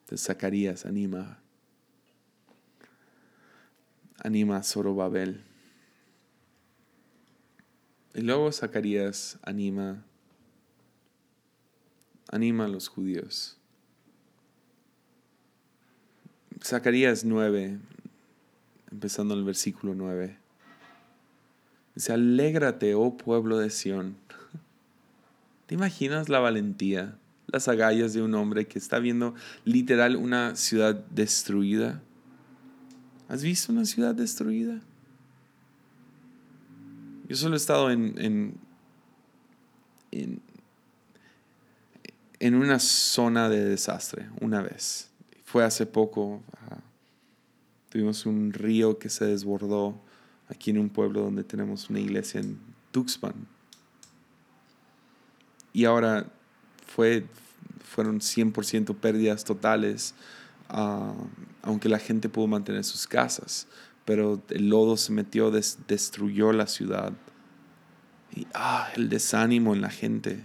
Entonces 0.00 0.26
Zacarías 0.26 0.86
anima, 0.86 1.38
anima 4.18 4.56
a 4.56 4.62
Zorobabel. 4.62 5.42
Y 8.14 8.20
luego 8.22 8.52
Zacarías 8.52 9.38
anima, 9.42 10.04
anima 12.28 12.64
a 12.64 12.68
los 12.68 12.88
judíos. 12.88 13.56
Zacarías 16.62 17.24
9, 17.24 17.78
empezando 18.90 19.34
en 19.34 19.40
el 19.40 19.46
versículo 19.46 19.94
9. 19.94 20.36
Dice, 21.94 22.12
alégrate, 22.12 22.94
oh 22.94 23.16
pueblo 23.16 23.58
de 23.58 23.70
Sión. 23.70 24.16
¿Te 25.72 25.76
imaginas 25.76 26.28
la 26.28 26.38
valentía, 26.38 27.16
las 27.46 27.66
agallas 27.66 28.12
de 28.12 28.20
un 28.20 28.34
hombre 28.34 28.66
que 28.66 28.78
está 28.78 28.98
viendo 28.98 29.34
literal 29.64 30.16
una 30.16 30.54
ciudad 30.54 30.94
destruida? 30.94 32.02
¿Has 33.26 33.42
visto 33.42 33.72
una 33.72 33.86
ciudad 33.86 34.14
destruida? 34.14 34.82
Yo 37.26 37.36
solo 37.36 37.54
he 37.54 37.56
estado 37.56 37.90
en, 37.90 38.18
en, 38.18 38.54
en, 40.10 40.42
en 42.38 42.54
una 42.54 42.78
zona 42.78 43.48
de 43.48 43.64
desastre 43.64 44.28
una 44.42 44.60
vez 44.60 45.10
fue 45.46 45.64
hace 45.64 45.86
poco. 45.86 46.42
tuvimos 47.88 48.26
un 48.26 48.52
río 48.52 48.98
que 48.98 49.08
se 49.08 49.24
desbordó 49.24 49.98
aquí 50.50 50.68
en 50.68 50.76
un 50.76 50.90
pueblo 50.90 51.22
donde 51.22 51.44
tenemos 51.44 51.88
una 51.88 52.00
iglesia 52.00 52.42
en 52.42 52.58
Tuxpan. 52.90 53.51
Y 55.72 55.84
ahora 55.84 56.26
fue, 56.86 57.26
fueron 57.84 58.20
100% 58.20 58.96
pérdidas 58.96 59.44
totales, 59.44 60.14
ah, 60.68 61.14
aunque 61.62 61.88
la 61.88 61.98
gente 61.98 62.28
pudo 62.28 62.46
mantener 62.46 62.84
sus 62.84 63.06
casas. 63.06 63.66
Pero 64.04 64.42
el 64.50 64.68
lodo 64.68 64.96
se 64.96 65.12
metió, 65.12 65.50
destruyó 65.50 66.52
la 66.52 66.66
ciudad. 66.66 67.12
Y 68.34 68.46
ah, 68.54 68.88
el 68.96 69.08
desánimo 69.08 69.74
en 69.74 69.80
la 69.80 69.90
gente. 69.90 70.44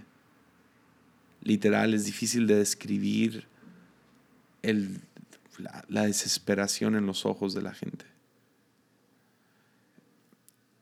Literal, 1.42 1.94
es 1.94 2.04
difícil 2.04 2.46
de 2.46 2.56
describir 2.56 3.46
el, 4.62 5.00
la, 5.88 6.06
desesperación 6.06 6.94
en 6.94 7.06
los 7.06 7.26
ojos 7.26 7.54
de 7.54 7.62
la 7.62 7.74
gente. 7.74 8.04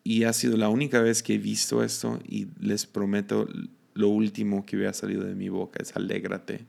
Y 0.04 0.24
ha 0.24 0.32
sido 0.32 0.56
la 0.56 0.68
única 0.68 1.00
vez 1.00 1.22
que 1.22 1.34
he 1.34 1.38
visto 1.38 1.82
esto 1.82 2.20
y 2.24 2.48
les 2.60 2.86
prometo 2.86 3.48
lo 3.96 4.08
último 4.08 4.66
que 4.66 4.76
hubiera 4.76 4.92
salido 4.92 5.24
de 5.24 5.34
mi 5.34 5.48
boca 5.48 5.82
es 5.82 5.96
alégrate. 5.96 6.66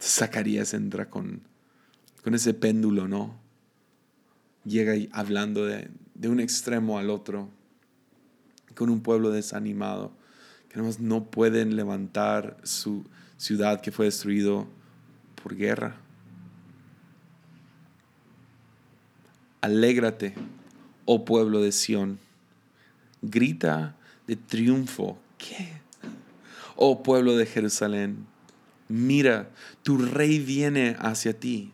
Zacarías 0.00 0.72
entra 0.72 1.10
con, 1.10 1.42
con 2.22 2.34
ese 2.34 2.54
péndulo, 2.54 3.08
¿no? 3.08 3.40
Llega 4.64 4.94
hablando 5.12 5.66
de, 5.66 5.90
de 6.14 6.28
un 6.28 6.38
extremo 6.38 6.98
al 6.98 7.10
otro, 7.10 7.48
con 8.76 8.88
un 8.88 9.02
pueblo 9.02 9.30
desanimado, 9.30 10.12
que 10.68 10.80
no 11.00 11.24
pueden 11.24 11.76
levantar 11.76 12.56
su 12.62 13.04
ciudad 13.36 13.80
que 13.80 13.90
fue 13.90 14.06
destruido 14.06 14.68
por 15.42 15.56
guerra. 15.56 15.96
Alégrate, 19.60 20.34
oh 21.04 21.24
pueblo 21.24 21.60
de 21.60 21.72
Sión. 21.72 22.18
Grita 23.20 23.96
de 24.26 24.36
triunfo. 24.36 25.21
¿Qué? 25.42 25.72
Oh 26.76 27.02
pueblo 27.02 27.36
de 27.36 27.46
Jerusalén. 27.46 28.26
Mira, 28.88 29.50
tu 29.82 29.98
rey 29.98 30.38
viene 30.38 30.96
hacia 31.00 31.38
ti. 31.38 31.72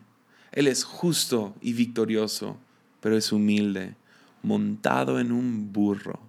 Él 0.51 0.67
es 0.67 0.83
justo 0.83 1.55
y 1.61 1.73
victorioso, 1.73 2.57
pero 2.99 3.15
es 3.15 3.31
humilde, 3.31 3.95
montado 4.41 5.19
en 5.19 5.31
un 5.31 5.71
burro, 5.71 6.19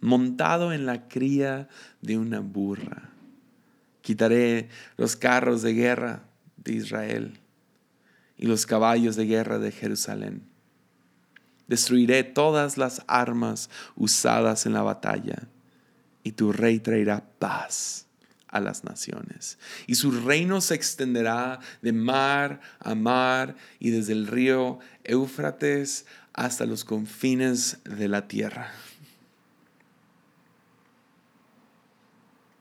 montado 0.00 0.72
en 0.72 0.86
la 0.86 1.08
cría 1.08 1.68
de 2.00 2.16
una 2.16 2.40
burra. 2.40 3.10
Quitaré 4.00 4.68
los 4.96 5.16
carros 5.16 5.62
de 5.62 5.74
guerra 5.74 6.22
de 6.56 6.74
Israel 6.74 7.40
y 8.36 8.46
los 8.46 8.66
caballos 8.66 9.16
de 9.16 9.26
guerra 9.26 9.58
de 9.58 9.72
Jerusalén. 9.72 10.42
Destruiré 11.66 12.22
todas 12.22 12.76
las 12.78 13.02
armas 13.08 13.70
usadas 13.96 14.66
en 14.66 14.74
la 14.74 14.82
batalla 14.82 15.48
y 16.24 16.32
tu 16.32 16.52
rey 16.52 16.80
traerá 16.80 17.24
paz 17.38 18.06
a 18.48 18.60
las 18.60 18.82
naciones. 18.82 19.58
Y 19.86 19.94
su 19.94 20.10
reino 20.10 20.60
se 20.60 20.74
extenderá 20.74 21.60
de 21.82 21.92
mar 21.92 22.60
a 22.80 22.94
mar 22.94 23.56
y 23.78 23.90
desde 23.90 24.14
el 24.14 24.26
río 24.26 24.80
Éufrates 25.04 26.06
hasta 26.32 26.66
los 26.66 26.84
confines 26.84 27.78
de 27.84 28.08
la 28.08 28.26
tierra. 28.26 28.72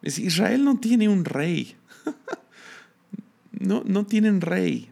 Israel 0.04 0.66
no 0.66 0.80
tiene 0.80 1.08
un 1.08 1.24
rey. 1.24 1.78
no, 3.52 3.84
no 3.86 4.06
tienen 4.06 4.42
rey. 4.42 4.90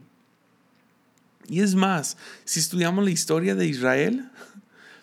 Y 1.47 1.59
es 1.59 1.75
más, 1.75 2.15
si 2.45 2.61
estudiamos 2.61 3.03
la 3.03 3.11
historia 3.11 3.55
de 3.55 3.67
Israel, 3.67 4.31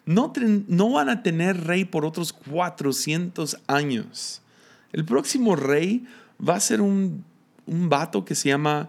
no, 0.09 0.91
van 0.91 1.09
a 1.09 1.23
tener 1.23 1.65
rey 1.65 1.85
por 1.85 2.05
otros 2.05 2.33
400 2.33 3.59
años. 3.67 4.43
El 4.93 5.05
próximo 5.05 5.57
rey 5.57 6.07
va 6.47 6.57
a 6.57 6.61
ser 6.61 6.81
un, 6.81 7.25
un 7.67 7.89
vato 7.89 8.25
que 8.25 8.35
se 8.35 8.49
llama 8.49 8.89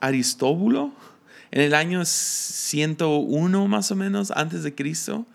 Aristóbulo 0.00 0.92
en 1.50 1.62
el 1.62 1.74
año 1.74 2.04
101 2.04 3.68
más 3.68 3.90
o 3.90 3.96
menos 3.96 4.30
antes 4.30 4.62
de 4.62 4.74
Cristo. 4.74 5.26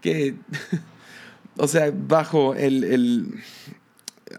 Que, 0.00 0.34
o 1.56 1.68
sea, 1.68 1.92
bajo 1.92 2.54
el 2.54 3.42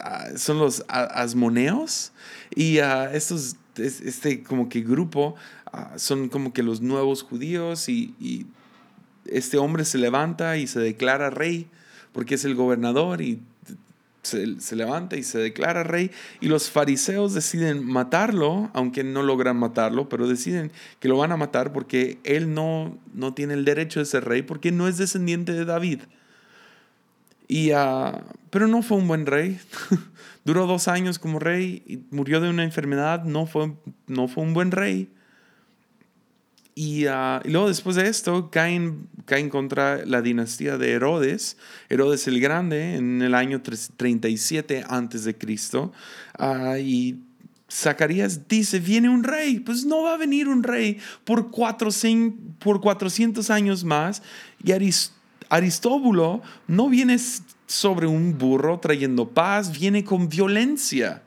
Ah, 0.00 0.30
son 0.36 0.58
los 0.58 0.84
asmoneos 0.88 2.12
y 2.54 2.80
uh, 2.80 3.10
estos, 3.12 3.56
este 3.76 4.42
como 4.42 4.68
que 4.70 4.80
grupo 4.80 5.34
ah, 5.70 5.92
son 5.96 6.28
como 6.30 6.52
que 6.54 6.62
los 6.62 6.80
nuevos 6.80 7.22
judíos 7.22 7.88
y, 7.88 8.46
este 9.26 9.58
hombre 9.58 9.84
se 9.84 9.98
levanta 9.98 10.56
y 10.56 10.66
se 10.66 10.80
declara 10.80 11.30
rey 11.30 11.68
porque 12.12 12.34
es 12.34 12.44
el 12.44 12.54
gobernador 12.54 13.20
y 13.20 13.40
se, 14.22 14.76
levanta 14.76 15.16
y 15.16 15.24
se 15.24 15.38
declara 15.38 15.82
rey 15.82 16.10
y 16.40 16.46
los 16.46 16.70
fariseos 16.70 17.34
deciden 17.34 17.84
matarlo, 17.84 18.70
aunque 18.72 19.02
no 19.02 19.22
logran 19.22 19.56
matarlo, 19.56 20.08
pero 20.08 20.28
deciden 20.28 20.70
que 21.00 21.08
lo 21.08 21.16
van 21.16 21.32
a 21.32 21.36
matar 21.36 21.72
porque 21.72 22.18
él 22.24 22.54
no, 22.54 22.96
no 23.12 23.34
tiene 23.34 23.54
el 23.54 23.64
derecho 23.64 24.00
de 24.00 24.06
ser 24.06 24.24
rey 24.24 24.42
porque 24.42 24.70
no 24.70 24.86
es 24.86 24.96
descendiente 24.98 25.52
de 25.52 25.64
David. 25.64 26.02
Y, 27.48 27.72
ah, 27.72 28.22
pero 28.50 28.66
no 28.68 28.82
fue 28.82 28.96
un 28.96 29.08
buen 29.08 29.26
rey. 29.26 29.58
Duró 30.44 30.66
dos 30.66 30.88
años 30.88 31.18
como 31.18 31.38
rey 31.38 31.82
y 31.86 31.98
murió 32.14 32.40
de 32.40 32.48
una 32.48 32.64
enfermedad. 32.64 33.24
No 33.24 33.46
fue, 33.46 33.72
no 34.06 34.28
fue 34.28 34.44
un 34.44 34.54
buen 34.54 34.70
rey. 34.70 35.10
Ah, 37.08 37.40
y, 37.44 37.50
luego 37.50 37.68
después 37.68 37.96
de 37.96 38.08
esto 38.08 38.50
caen, 38.50 39.08
caen 39.26 39.50
contra 39.50 40.04
la 40.06 40.22
dinastía 40.22 40.78
de 40.78 40.92
Herodes, 40.92 41.58
Herodes 41.88 42.26
el 42.28 42.40
Grande, 42.40 42.96
en 42.96 43.20
el 43.20 43.34
año 43.34 43.60
37 43.62 44.84
antes 44.88 45.24
de 45.24 45.36
Cristo. 45.36 45.92
Ah, 46.38 46.78
y 46.78 47.20
Zacarías 47.70 48.48
dice, 48.48 48.80
viene 48.80 49.08
un 49.08 49.24
rey. 49.24 49.60
Pues 49.60 49.84
no 49.84 50.02
va 50.02 50.14
a 50.14 50.16
venir 50.16 50.48
un 50.48 50.62
rey 50.62 50.98
por, 51.24 51.50
por 51.50 52.80
400 52.80 53.50
años 53.50 53.84
más. 53.84 54.22
Y 54.64 54.72
Aristóbulo 55.48 56.42
no 56.66 56.88
viene 56.88 57.18
sobre 57.66 58.06
un 58.06 58.38
burro 58.38 58.78
trayendo 58.80 59.28
paz, 59.28 59.78
viene 59.78 60.04
con 60.04 60.28
violencia. 60.28 61.22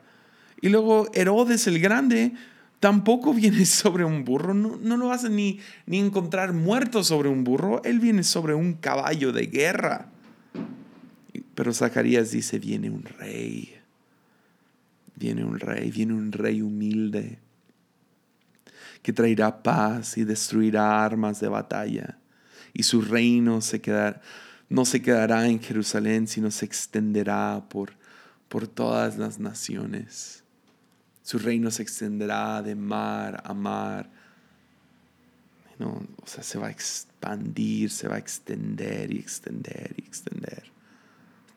Y 0.60 0.68
luego 0.68 1.08
Herodes 1.12 1.66
el 1.66 1.78
Grande 1.78 2.34
tampoco 2.80 3.32
viene 3.32 3.64
sobre 3.66 4.04
un 4.04 4.24
burro, 4.24 4.54
no, 4.54 4.76
no 4.80 4.96
lo 4.96 5.08
vas 5.08 5.24
a 5.24 5.28
ni, 5.28 5.60
ni 5.86 5.98
encontrar 5.98 6.52
muerto 6.52 7.04
sobre 7.04 7.28
un 7.28 7.44
burro, 7.44 7.82
él 7.84 8.00
viene 8.00 8.22
sobre 8.22 8.54
un 8.54 8.74
caballo 8.74 9.32
de 9.32 9.46
guerra. 9.46 10.10
Pero 11.54 11.72
Zacarías 11.72 12.30
dice, 12.30 12.58
viene 12.58 12.90
un 12.90 13.04
rey, 13.04 13.74
viene 15.14 15.44
un 15.44 15.58
rey, 15.58 15.90
viene 15.90 16.12
un 16.12 16.32
rey 16.32 16.60
humilde 16.60 17.38
que 19.02 19.12
traerá 19.12 19.62
paz 19.62 20.18
y 20.18 20.24
destruirá 20.24 21.04
armas 21.04 21.40
de 21.40 21.48
batalla. 21.48 22.18
Y 22.72 22.82
su 22.82 23.00
reino 23.00 23.60
se 23.60 23.80
quedará, 23.80 24.20
no 24.68 24.84
se 24.84 25.00
quedará 25.00 25.46
en 25.46 25.60
Jerusalén, 25.60 26.26
sino 26.26 26.50
se 26.50 26.64
extenderá 26.64 27.64
por, 27.68 27.92
por 28.48 28.66
todas 28.66 29.16
las 29.16 29.38
naciones. 29.38 30.42
Su 31.26 31.40
reino 31.40 31.72
se 31.72 31.82
extenderá 31.82 32.62
de 32.62 32.76
mar 32.76 33.42
a 33.44 33.52
mar. 33.52 34.08
o 35.80 36.24
sea, 36.24 36.44
se 36.44 36.56
va 36.56 36.68
a 36.68 36.70
expandir, 36.70 37.90
se 37.90 38.06
va 38.06 38.14
a 38.14 38.18
extender 38.18 39.12
y 39.12 39.18
extender 39.18 39.92
y 39.96 40.02
extender. 40.02 40.70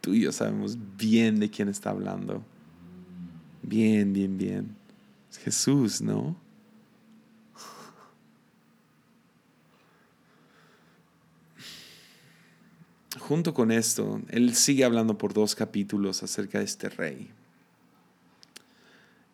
Tú 0.02 0.16
y 0.16 0.22
yo 0.22 0.32
sabemos 0.32 0.76
bien 0.98 1.40
de 1.40 1.52
quién 1.52 1.70
está 1.70 1.92
hablando. 1.92 2.44
Bien, 3.62 4.12
bien, 4.12 4.40
bien. 4.40 4.76
Es 5.30 5.38
Jesús, 5.38 6.02
¿no? 6.02 6.36
Junto 13.20 13.54
con 13.54 13.72
esto, 13.72 14.20
él 14.30 14.56
sigue 14.56 14.84
hablando 14.84 15.16
por 15.16 15.32
dos 15.32 15.54
capítulos 15.54 16.24
acerca 16.24 16.58
de 16.58 16.66
este 16.66 16.90
rey. 16.90 17.30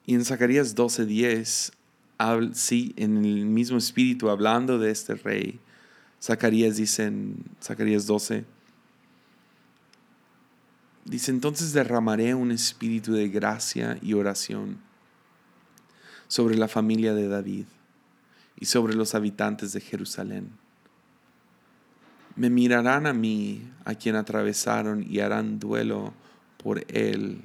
Y 0.05 0.13
en 0.13 0.23
Zacarías 0.23 0.75
12:10, 0.75 1.71
sí, 2.53 2.93
en 2.95 3.17
el 3.25 3.45
mismo 3.45 3.77
espíritu, 3.77 4.29
hablando 4.29 4.77
de 4.77 4.91
este 4.91 5.15
rey, 5.15 5.59
Zacarías 6.21 6.77
dice 6.77 7.05
en 7.05 7.43
Zacarías 7.61 8.05
12, 8.05 8.45
dice, 11.05 11.31
entonces 11.31 11.73
derramaré 11.73 12.33
un 12.33 12.51
espíritu 12.51 13.13
de 13.13 13.29
gracia 13.29 13.97
y 14.01 14.13
oración 14.13 14.77
sobre 16.27 16.55
la 16.55 16.67
familia 16.67 17.13
de 17.13 17.27
David 17.27 17.65
y 18.59 18.65
sobre 18.65 18.95
los 18.95 19.13
habitantes 19.13 19.73
de 19.73 19.81
Jerusalén. 19.81 20.49
Me 22.35 22.49
mirarán 22.49 23.07
a 23.07 23.13
mí, 23.13 23.69
a 23.85 23.95
quien 23.95 24.15
atravesaron, 24.15 25.05
y 25.07 25.19
harán 25.19 25.59
duelo 25.59 26.13
por 26.57 26.83
él 26.93 27.41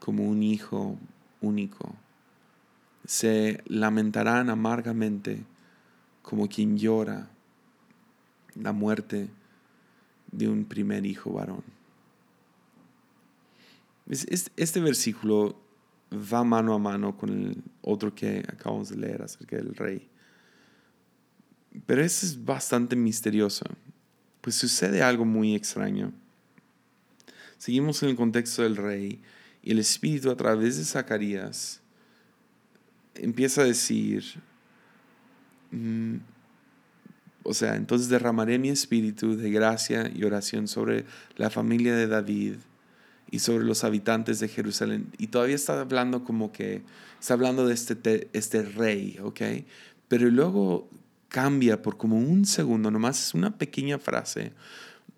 como 0.00 0.24
un 0.28 0.42
hijo 0.42 0.98
único. 1.42 1.94
Se 3.04 3.62
lamentarán 3.66 4.48
amargamente 4.48 5.44
como 6.22 6.48
quien 6.48 6.78
llora 6.78 7.28
la 8.54 8.72
muerte 8.72 9.28
de 10.30 10.48
un 10.48 10.64
primer 10.64 11.04
hijo 11.04 11.32
varón. 11.32 11.64
Este 14.08 14.80
versículo 14.80 15.56
va 16.12 16.44
mano 16.44 16.74
a 16.74 16.78
mano 16.78 17.16
con 17.16 17.30
el 17.30 17.62
otro 17.82 18.14
que 18.14 18.44
acabamos 18.48 18.88
de 18.90 18.96
leer 18.96 19.22
acerca 19.22 19.56
del 19.56 19.74
rey. 19.74 20.08
Pero 21.86 22.02
ese 22.02 22.26
es 22.26 22.44
bastante 22.44 22.96
misterioso, 22.96 23.64
pues 24.40 24.56
sucede 24.56 25.02
algo 25.02 25.24
muy 25.24 25.54
extraño. 25.54 26.12
Seguimos 27.56 28.02
en 28.02 28.10
el 28.10 28.16
contexto 28.16 28.62
del 28.62 28.76
rey 28.76 29.22
y 29.62 29.70
el 29.70 29.78
Espíritu 29.78 30.30
a 30.30 30.36
través 30.36 30.76
de 30.76 30.84
Zacarías 30.84 31.82
empieza 33.14 33.62
a 33.62 33.64
decir, 33.64 34.24
mm, 35.70 36.16
o 37.44 37.54
sea, 37.54 37.76
entonces 37.76 38.08
derramaré 38.08 38.58
mi 38.58 38.68
espíritu 38.68 39.36
de 39.36 39.50
gracia 39.50 40.10
y 40.14 40.24
oración 40.24 40.68
sobre 40.68 41.04
la 41.36 41.50
familia 41.50 41.94
de 41.94 42.06
David 42.06 42.54
y 43.30 43.40
sobre 43.40 43.64
los 43.64 43.82
habitantes 43.84 44.38
de 44.40 44.48
Jerusalén. 44.48 45.10
Y 45.18 45.28
todavía 45.28 45.56
está 45.56 45.80
hablando 45.80 46.24
como 46.24 46.52
que, 46.52 46.82
está 47.20 47.34
hablando 47.34 47.66
de 47.66 47.74
este, 47.74 48.28
este 48.32 48.62
rey, 48.62 49.18
¿ok? 49.22 49.40
Pero 50.08 50.28
luego 50.30 50.88
cambia 51.28 51.82
por 51.82 51.96
como 51.96 52.18
un 52.18 52.44
segundo, 52.44 52.90
nomás 52.90 53.28
es 53.28 53.34
una 53.34 53.56
pequeña 53.56 53.98
frase. 53.98 54.52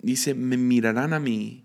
Dice, 0.00 0.34
me 0.34 0.56
mirarán 0.56 1.12
a 1.12 1.20
mí 1.20 1.64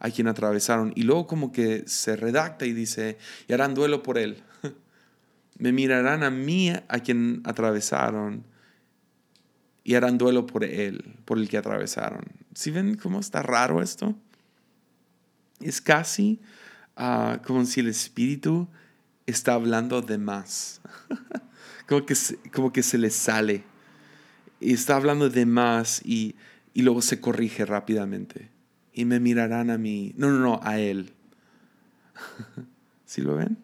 a 0.00 0.10
quien 0.10 0.26
atravesaron. 0.26 0.92
Y 0.96 1.02
luego 1.02 1.26
como 1.26 1.52
que 1.52 1.84
se 1.86 2.16
redacta 2.16 2.66
y 2.66 2.72
dice, 2.72 3.18
y 3.46 3.52
harán 3.52 3.74
duelo 3.74 4.02
por 4.02 4.18
él. 4.18 4.42
Me 5.58 5.72
mirarán 5.72 6.24
a 6.24 6.30
mí 6.30 6.70
a 6.70 6.98
quien 7.00 7.42
atravesaron 7.44 8.44
y 9.84 9.94
harán 9.94 10.18
duelo 10.18 10.46
por 10.46 10.64
él, 10.64 11.16
por 11.26 11.38
el 11.38 11.48
que 11.48 11.58
atravesaron. 11.58 12.24
¿Sí 12.54 12.70
ven 12.70 12.96
cómo 12.96 13.20
está 13.20 13.42
raro 13.42 13.82
esto? 13.82 14.16
Es 15.60 15.80
casi 15.82 16.40
ah, 16.96 17.40
como 17.46 17.64
si 17.66 17.80
el 17.80 17.88
Espíritu 17.88 18.68
está 19.26 19.52
hablando 19.52 20.00
de 20.00 20.16
más. 20.16 20.80
como, 21.86 22.06
que, 22.06 22.14
como 22.54 22.72
que 22.72 22.82
se 22.82 22.96
le 22.96 23.10
sale. 23.10 23.64
Y 24.60 24.72
está 24.72 24.96
hablando 24.96 25.28
de 25.28 25.44
más 25.44 26.00
y, 26.04 26.36
y 26.72 26.82
luego 26.82 27.02
se 27.02 27.20
corrige 27.20 27.66
rápidamente 27.66 28.59
y 28.92 29.04
me 29.04 29.20
mirarán 29.20 29.70
a 29.70 29.78
mí. 29.78 30.12
No, 30.16 30.30
no, 30.30 30.38
no, 30.38 30.60
a 30.62 30.78
Él. 30.78 31.12
¿Sí 33.04 33.20
lo 33.20 33.36
ven? 33.36 33.58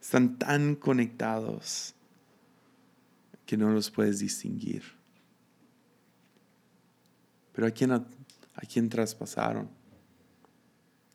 Están 0.00 0.38
tan 0.38 0.74
conectados 0.74 1.94
que 3.46 3.56
no 3.56 3.70
los 3.70 3.90
puedes 3.90 4.18
distinguir. 4.20 4.82
Pero 7.52 7.66
¿a 7.66 7.70
quién, 7.70 7.92
a, 7.92 8.04
quién 8.72 8.88
traspasaron? 8.88 9.68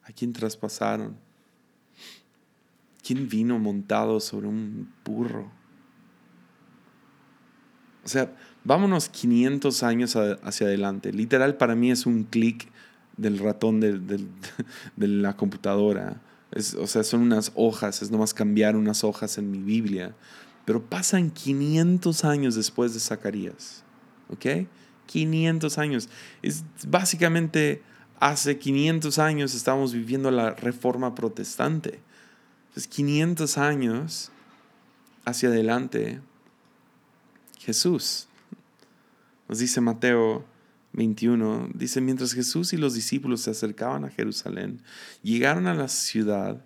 ¿A 0.04 0.12
quién 0.12 0.34
traspasaron? 0.34 1.18
¿Quién 3.02 3.30
vino 3.30 3.58
montado 3.58 4.20
sobre 4.20 4.48
un 4.48 4.92
burro? 5.04 5.52
O 8.04 8.08
sea, 8.08 8.36
vámonos 8.64 9.10
500 9.10 9.84
años 9.84 10.16
hacia 10.16 10.68
adelante. 10.68 11.12
Literal 11.12 11.58
para 11.58 11.76
mí 11.76 11.90
es 11.90 12.06
un 12.06 12.24
clic 12.24 12.72
del 13.18 13.40
ratón 13.40 13.80
de, 13.80 14.00
de, 14.96 15.08
la 15.08 15.36
computadora. 15.36 16.22
o 16.80 16.88
sea, 16.88 17.04
son 17.04 17.22
unas 17.22 17.52
hojas, 17.56 18.02
es 18.02 18.12
nomás 18.12 18.34
cambiar 18.34 18.76
unas 18.76 19.04
hojas 19.04 19.38
en 19.38 19.52
mi 19.52 19.60
Biblia. 19.60 20.16
Pero 20.66 20.84
pasan 20.84 21.30
500 21.30 22.26
años 22.26 22.56
después 22.56 22.94
de 22.94 23.00
Zacarías. 23.00 23.84
¿Ok? 24.30 24.68
500 25.06 25.78
años. 25.78 26.10
Es 26.42 26.64
básicamente 26.88 27.84
hace 28.20 28.58
500 28.58 29.20
años 29.20 29.54
estamos 29.54 29.94
viviendo 29.94 30.32
la 30.32 30.52
reforma 30.52 31.14
protestante. 31.14 32.00
Entonces, 32.70 32.88
500 32.88 33.58
años 33.58 34.32
hacia 35.26 35.50
adelante, 35.50 36.22
Jesús. 37.60 38.28
Nos 39.48 39.60
dice 39.60 39.82
Mateo 39.82 40.44
21, 40.96 41.70
dice, 41.74 42.02
mientras 42.02 42.34
Jesús 42.34 42.74
y 42.74 42.78
los 42.78 42.94
discípulos 42.94 43.42
se 43.42 43.52
acercaban 43.52 44.06
a 44.06 44.10
Jerusalén, 44.10 44.82
llegaron 45.24 45.68
a 45.68 45.74
la 45.74 45.88
ciudad 45.88 46.64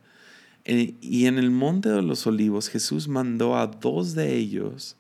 eh, 0.65 0.95
y 1.01 1.25
en 1.25 1.37
el 1.37 1.51
monte 1.51 1.89
de 1.89 2.01
los 2.01 2.27
olivos 2.27 2.69
Jesús 2.69 3.07
mandó 3.07 3.57
a 3.57 3.67
dos 3.67 4.13
de 4.15 4.35
ellos 4.35 4.95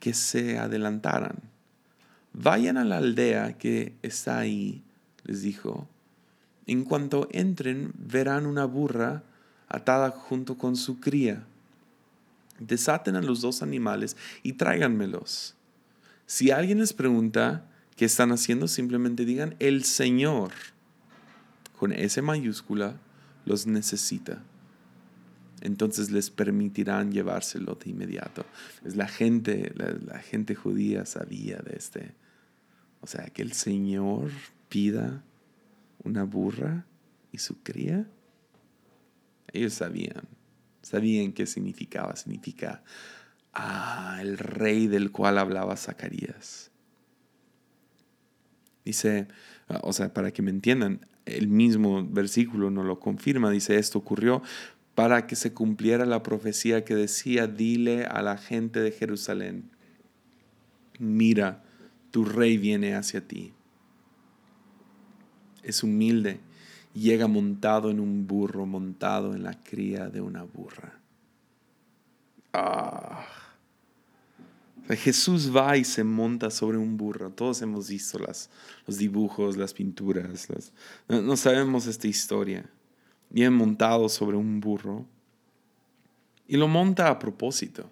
que 0.00 0.14
se 0.14 0.58
adelantaran 0.58 1.54
vayan 2.34 2.76
a 2.76 2.84
la 2.84 2.98
aldea 2.98 3.56
que 3.56 3.94
está 4.02 4.38
ahí, 4.38 4.82
les 5.22 5.40
dijo. 5.40 5.88
En 6.66 6.84
cuanto 6.84 7.28
entren, 7.30 7.92
verán 7.96 8.46
una 8.46 8.66
burra 8.66 9.22
atada 9.68 10.10
junto 10.10 10.58
con 10.58 10.76
su 10.76 11.00
cría. 11.00 11.44
Desaten 12.58 13.16
a 13.16 13.22
los 13.22 13.40
dos 13.40 13.62
animales 13.62 14.16
y 14.42 14.54
tráiganmelos. 14.54 15.54
Si 16.26 16.50
alguien 16.50 16.78
les 16.78 16.92
pregunta 16.92 17.66
qué 17.96 18.04
están 18.04 18.32
haciendo, 18.32 18.68
simplemente 18.68 19.24
digan, 19.24 19.56
el 19.58 19.84
Señor, 19.84 20.52
con 21.78 21.92
S 21.92 22.20
mayúscula, 22.22 22.98
los 23.44 23.66
necesita. 23.66 24.42
Entonces 25.60 26.10
les 26.10 26.30
permitirán 26.30 27.10
llevárselo 27.12 27.74
de 27.76 27.90
inmediato. 27.90 28.44
La 28.82 29.08
gente, 29.08 29.72
la, 29.74 30.18
gente 30.18 30.54
judía 30.54 31.06
sabía 31.06 31.56
de 31.58 31.76
este. 31.76 32.12
O 33.00 33.06
sea, 33.06 33.26
que 33.26 33.42
el 33.42 33.52
Señor 33.52 34.30
pida 34.68 35.24
una 36.02 36.24
burra 36.24 36.86
y 37.32 37.38
su 37.38 37.62
cría. 37.62 38.06
Ellos 39.52 39.72
sabían, 39.72 40.28
sabían 40.82 41.32
qué 41.32 41.46
significaba. 41.46 42.14
Significa, 42.16 42.82
ah, 43.54 44.18
el 44.20 44.36
rey 44.36 44.86
del 44.86 45.12
cual 45.12 45.38
hablaba 45.38 45.76
Zacarías. 45.76 46.72
Dice, 48.84 49.28
o 49.82 49.92
sea, 49.92 50.12
para 50.12 50.30
que 50.32 50.42
me 50.42 50.50
entiendan, 50.50 51.00
el 51.26 51.48
mismo 51.48 52.06
versículo 52.06 52.70
no 52.70 52.84
lo 52.84 53.00
confirma. 53.00 53.50
Dice, 53.50 53.78
esto 53.78 53.98
ocurrió 53.98 54.42
para 54.94 55.26
que 55.26 55.36
se 55.36 55.52
cumpliera 55.52 56.06
la 56.06 56.22
profecía 56.22 56.84
que 56.84 56.94
decía, 56.94 57.46
dile 57.46 58.04
a 58.04 58.22
la 58.22 58.36
gente 58.38 58.80
de 58.80 58.92
Jerusalén, 58.92 59.70
mira, 60.98 61.64
tu 62.10 62.24
rey 62.24 62.58
viene 62.58 62.94
hacia 62.94 63.26
ti. 63.26 63.52
Es 65.62 65.82
humilde, 65.82 66.40
llega 66.92 67.26
montado 67.26 67.90
en 67.90 67.98
un 67.98 68.26
burro, 68.26 68.66
montado 68.66 69.34
en 69.34 69.42
la 69.42 69.58
cría 69.62 70.08
de 70.10 70.20
una 70.20 70.44
burra. 70.44 71.00
Ah. 72.52 73.43
Jesús 74.90 75.54
va 75.54 75.76
y 75.76 75.84
se 75.84 76.04
monta 76.04 76.50
sobre 76.50 76.76
un 76.76 76.96
burro. 76.96 77.30
Todos 77.30 77.62
hemos 77.62 77.88
visto 77.88 78.18
las, 78.18 78.50
los 78.86 78.98
dibujos, 78.98 79.56
las 79.56 79.72
pinturas. 79.72 80.48
no, 81.08 81.36
sabemos 81.36 81.86
esta 81.86 82.06
historia. 82.06 82.68
Bien 83.30 83.52
montado 83.52 84.08
sobre 84.08 84.36
un 84.36 84.60
burro. 84.60 85.06
Y 86.46 86.56
lo 86.58 86.68
monta 86.68 87.08
a 87.08 87.18
propósito. 87.18 87.90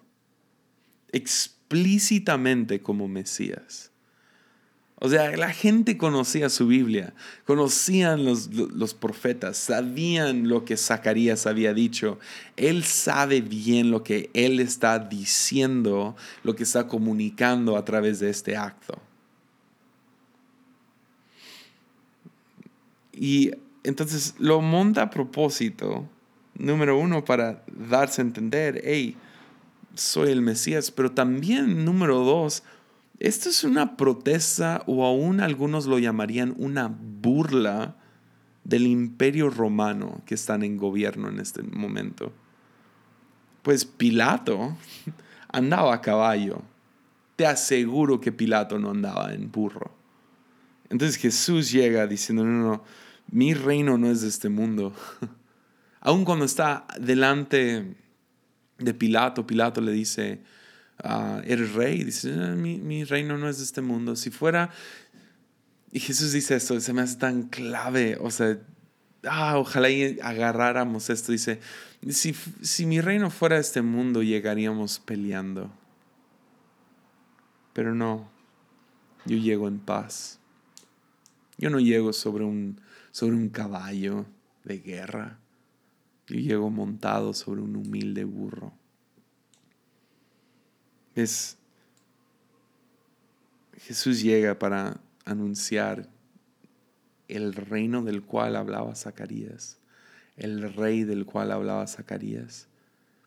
Explícitamente 1.11 2.81
como 2.81 3.07
Mesías. 3.07 3.92
O 5.05 5.09
sea, 5.09 5.35
la 5.35 5.51
gente 5.51 5.97
conocía 5.97 6.47
su 6.47 6.65
Biblia, 6.65 7.13
conocían 7.43 8.23
los, 8.23 8.53
los, 8.53 8.93
profetas, 8.93 9.57
sabían 9.57 10.47
lo 10.47 10.63
que 10.63 10.77
Zacarías 10.77 11.45
había 11.45 11.73
dicho. 11.73 12.19
Él 12.55 12.85
sabe 12.85 13.41
bien 13.41 13.91
lo 13.91 14.01
que 14.01 14.29
él 14.33 14.61
está 14.61 14.99
diciendo, 14.99 16.15
lo 16.43 16.55
que 16.55 16.63
está 16.63 16.87
comunicando 16.87 17.75
a 17.75 17.83
través 17.83 18.21
de 18.21 18.29
este 18.29 18.55
acto. 18.55 18.97
Y 23.11 23.51
entonces 23.83 24.35
lo 24.39 24.61
monta 24.61 25.01
a 25.01 25.09
propósito, 25.09 26.07
número 26.57 26.97
uno, 26.97 27.25
para 27.25 27.65
darse 27.67 28.21
a 28.21 28.23
entender, 28.23 28.81
hey, 28.85 29.17
soy 29.95 30.31
el 30.31 30.41
Mesías, 30.41 30.91
pero 30.91 31.11
también, 31.11 31.83
número 31.83 32.19
dos, 32.19 32.63
esto 33.19 33.49
es 33.49 33.63
una 33.63 33.95
protesta 33.95 34.83
o 34.87 35.05
aún 35.05 35.39
algunos 35.39 35.85
lo 35.85 35.99
llamarían 35.99 36.53
una 36.57 36.87
burla 36.87 37.95
del 38.63 38.87
imperio 38.87 39.49
romano 39.49 40.21
que 40.25 40.35
están 40.35 40.63
en 40.63 40.77
gobierno 40.77 41.29
en 41.29 41.39
este 41.39 41.63
momento. 41.63 42.33
Pues 43.61 43.85
Pilato 43.85 44.77
andaba 45.49 45.93
a 45.93 46.01
caballo. 46.01 46.61
Te 47.35 47.45
aseguro 47.45 48.19
que 48.19 48.31
Pilato 48.31 48.79
no 48.79 48.91
andaba 48.91 49.33
en 49.33 49.51
burro. 49.51 49.91
Entonces 50.89 51.17
Jesús 51.17 51.71
llega 51.71 52.05
diciendo, 52.07 52.45
no, 52.45 52.51
no, 52.51 52.83
mi 53.31 53.53
reino 53.53 53.97
no 53.97 54.11
es 54.11 54.21
de 54.21 54.27
este 54.27 54.49
mundo. 54.49 54.93
Aún 56.01 56.25
cuando 56.25 56.45
está 56.45 56.85
delante 56.99 57.95
de 58.77 58.93
Pilato, 58.93 59.47
Pilato 59.47 59.81
le 59.81 59.91
dice, 59.91 60.43
uh, 61.03 61.41
eres 61.45 61.73
rey. 61.73 62.03
Dice, 62.03 62.33
ah, 62.33 62.55
mi, 62.55 63.03
reino 63.03 63.37
no 63.37 63.49
es 63.49 63.57
de 63.57 63.63
este 63.63 63.81
mundo. 63.81 64.15
Si 64.15 64.29
fuera... 64.29 64.69
Y 65.91 65.99
Jesús 65.99 66.31
dice 66.31 66.55
esto, 66.55 66.79
se 66.79 66.91
me 66.91 67.03
hace 67.03 67.17
tan 67.17 67.43
clave. 67.43 68.17
O 68.19 68.31
sea, 68.31 68.57
ah, 69.29 69.59
ojalá 69.59 69.89
agarráramos 70.23 71.11
esto. 71.11 71.31
Dice, 71.31 71.59
si, 72.09 72.33
si 72.61 72.87
mi 72.87 72.99
reino 72.99 73.29
fuera 73.29 73.57
de 73.57 73.61
este 73.61 73.83
mundo, 73.83 74.23
llegaríamos 74.23 74.99
peleando. 74.99 75.71
Pero 77.73 77.93
no, 77.93 78.27
yo 79.25 79.37
llego 79.37 79.67
en 79.67 79.79
paz. 79.79 80.39
Yo 81.57 81.69
no 81.69 81.79
llego 81.79 82.11
sobre 82.11 82.43
un, 82.43 82.81
sobre 83.11 83.35
un 83.35 83.49
caballo 83.49 84.25
de 84.63 84.79
guerra. 84.79 85.39
Yo 86.27 86.37
llego 86.37 86.69
montado 86.69 87.33
sobre 87.33 87.61
un 87.61 87.75
humilde 87.75 88.23
burro. 88.23 88.73
Es 91.15 91.57
Jesús 93.85 94.21
llega 94.21 94.57
para 94.57 95.01
anunciar 95.25 96.09
el 97.27 97.53
reino 97.53 98.03
del 98.03 98.23
cual 98.23 98.55
hablaba 98.55 98.95
Zacarías, 98.95 99.77
el 100.37 100.73
rey 100.73 101.03
del 101.03 101.25
cual 101.25 101.51
hablaba 101.51 101.85
Zacarías. 101.87 102.67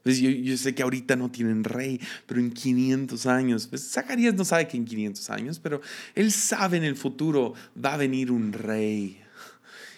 Pues 0.03 0.21
yo, 0.21 0.57
sé 0.57 0.75
que 0.75 0.85
ahorita 0.85 1.17
no 1.17 1.31
tienen 1.31 1.65
rey, 1.65 2.01
pero 2.27 2.41
en 2.41 2.53
500 2.53 3.27
años, 3.27 3.67
pues 3.67 3.91
Zacarías 3.91 4.35
no 4.35 4.45
sabe 4.45 4.69
que 4.69 4.77
en 4.77 4.85
500 4.85 5.31
años, 5.31 5.59
pero 5.59 5.81
él 6.15 6.31
sabe 6.31 6.77
en 6.77 6.85
el 6.85 6.97
futuro 6.97 7.55
va 7.85 7.95
a 7.95 7.97
venir 7.97 8.31
un 8.31 8.53
rey. 8.53 9.21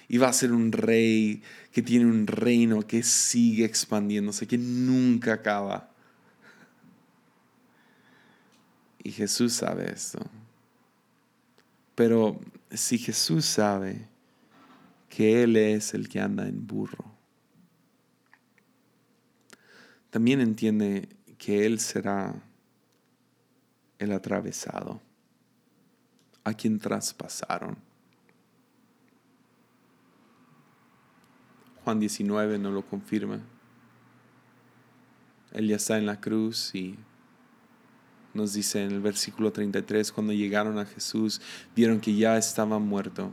Y 0.08 0.16
va 0.16 0.28
a 0.28 0.32
ser 0.32 0.52
un 0.52 0.72
rey 0.72 1.42
que 1.70 1.82
tiene 1.82 2.06
un 2.06 2.26
reino 2.26 2.80
que 2.86 3.02
sigue 3.02 3.66
expandiéndose, 3.66 4.46
que 4.46 4.56
nunca 4.56 5.34
acaba. 5.34 5.90
Y 9.08 9.10
Jesús 9.10 9.54
sabe 9.54 9.90
esto. 9.90 10.18
Pero 11.94 12.38
si 12.70 12.98
Jesús 12.98 13.46
sabe 13.46 14.06
que 15.08 15.42
Él 15.42 15.56
es 15.56 15.94
el 15.94 16.10
que 16.10 16.20
anda 16.20 16.46
en 16.46 16.66
burro, 16.66 17.06
también 20.10 20.42
entiende 20.42 21.08
que 21.38 21.64
Él 21.64 21.80
será 21.80 22.34
el 23.98 24.12
atravesado, 24.12 25.00
a 26.44 26.52
quien 26.52 26.78
traspasaron. 26.78 27.78
Juan 31.82 31.98
19 31.98 32.58
no 32.58 32.70
lo 32.72 32.82
confirma. 32.82 33.40
Él 35.52 35.66
ya 35.66 35.76
está 35.76 35.96
en 35.96 36.04
la 36.04 36.20
cruz 36.20 36.74
y 36.74 36.98
nos 38.38 38.54
dice 38.54 38.84
en 38.84 38.92
el 38.92 39.00
versículo 39.00 39.52
33, 39.52 40.12
cuando 40.12 40.32
llegaron 40.32 40.78
a 40.78 40.86
Jesús, 40.86 41.40
vieron 41.74 42.00
que 42.00 42.14
ya 42.14 42.38
estaba 42.38 42.78
muerto. 42.78 43.32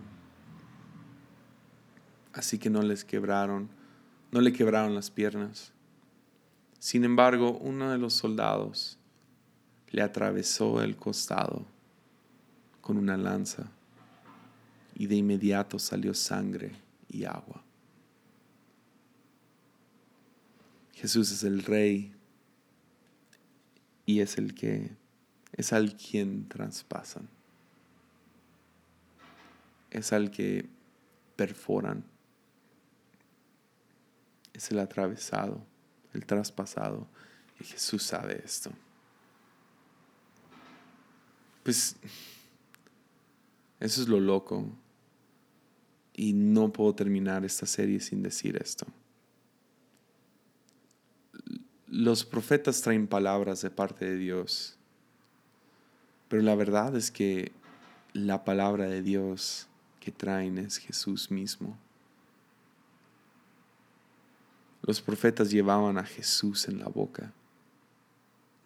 Así 2.33 2.57
que 2.57 2.69
no 2.69 2.81
les 2.81 3.05
quebraron, 3.05 3.69
no 4.31 4.41
le 4.41 4.51
quebraron 4.51 4.95
las 4.95 5.11
piernas. 5.11 5.71
Sin 6.79 7.05
embargo, 7.05 7.57
uno 7.59 7.91
de 7.91 7.99
los 7.99 8.13
soldados 8.13 8.97
le 9.91 10.01
atravesó 10.01 10.81
el 10.81 10.97
costado 10.97 11.65
con 12.81 12.97
una 12.97 13.15
lanza 13.15 13.71
y 14.95 15.05
de 15.07 15.15
inmediato 15.15 15.77
salió 15.77 16.13
sangre 16.13 16.71
y 17.07 17.25
agua. 17.25 17.63
Jesús 20.93 21.31
es 21.31 21.43
el 21.43 21.63
rey 21.63 22.14
y 24.05 24.21
es 24.21 24.37
el 24.37 24.53
que 24.53 24.91
es 25.53 25.73
al 25.73 25.95
quien 25.95 26.47
traspasan. 26.47 27.27
Es 29.89 30.11
al 30.13 30.31
que 30.31 30.67
perforan. 31.35 32.03
Es 34.53 34.71
el 34.71 34.79
atravesado, 34.79 35.65
el 36.13 36.25
traspasado. 36.25 37.07
Y 37.59 37.63
Jesús 37.63 38.03
sabe 38.03 38.41
esto. 38.43 38.71
Pues 41.63 41.95
eso 43.79 44.01
es 44.01 44.07
lo 44.07 44.19
loco. 44.19 44.65
Y 46.13 46.33
no 46.33 46.71
puedo 46.71 46.93
terminar 46.93 47.45
esta 47.45 47.65
serie 47.65 47.99
sin 47.99 48.21
decir 48.21 48.57
esto 48.61 48.85
los 51.87 52.25
profetas 52.25 52.81
traen 52.81 53.07
palabras 53.07 53.61
de 53.61 53.69
parte 53.69 54.05
de 54.05 54.17
Dios, 54.17 54.77
pero 56.27 56.41
la 56.41 56.55
verdad 56.55 56.95
es 56.95 57.11
que 57.11 57.51
la 58.13 58.43
palabra 58.43 58.85
de 58.87 59.01
Dios 59.01 59.67
que 59.99 60.11
traen 60.11 60.57
es 60.57 60.77
Jesús 60.77 61.31
mismo. 61.31 61.77
Los 64.81 65.01
profetas 65.01 65.49
llevaban 65.49 65.97
a 65.97 66.03
Jesús 66.03 66.67
en 66.67 66.79
la 66.79 66.87
boca. 66.87 67.33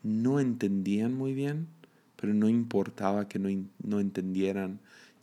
No 0.03 0.39
entendían 0.39 1.13
muy 1.13 1.33
bien, 1.33 1.67
pero 2.15 2.33
no 2.33 2.49
importaba 2.49 3.27
que 3.27 3.39
no, 3.39 3.49
no 3.81 3.99
entendieran 3.99 4.79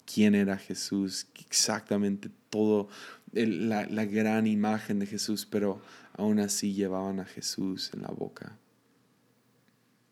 quién 0.06 0.34
era 0.34 0.56
Jesús, 0.56 1.26
exactamente 1.38 2.30
todo, 2.48 2.88
la, 3.32 3.86
la 3.86 4.04
gran 4.06 4.46
imagen 4.46 4.98
de 4.98 5.06
Jesús, 5.06 5.46
pero 5.50 5.82
aún 6.16 6.40
así 6.40 6.74
llevaban 6.74 7.20
a 7.20 7.24
Jesús 7.24 7.90
en 7.94 8.02
la 8.02 8.08
boca. 8.08 8.56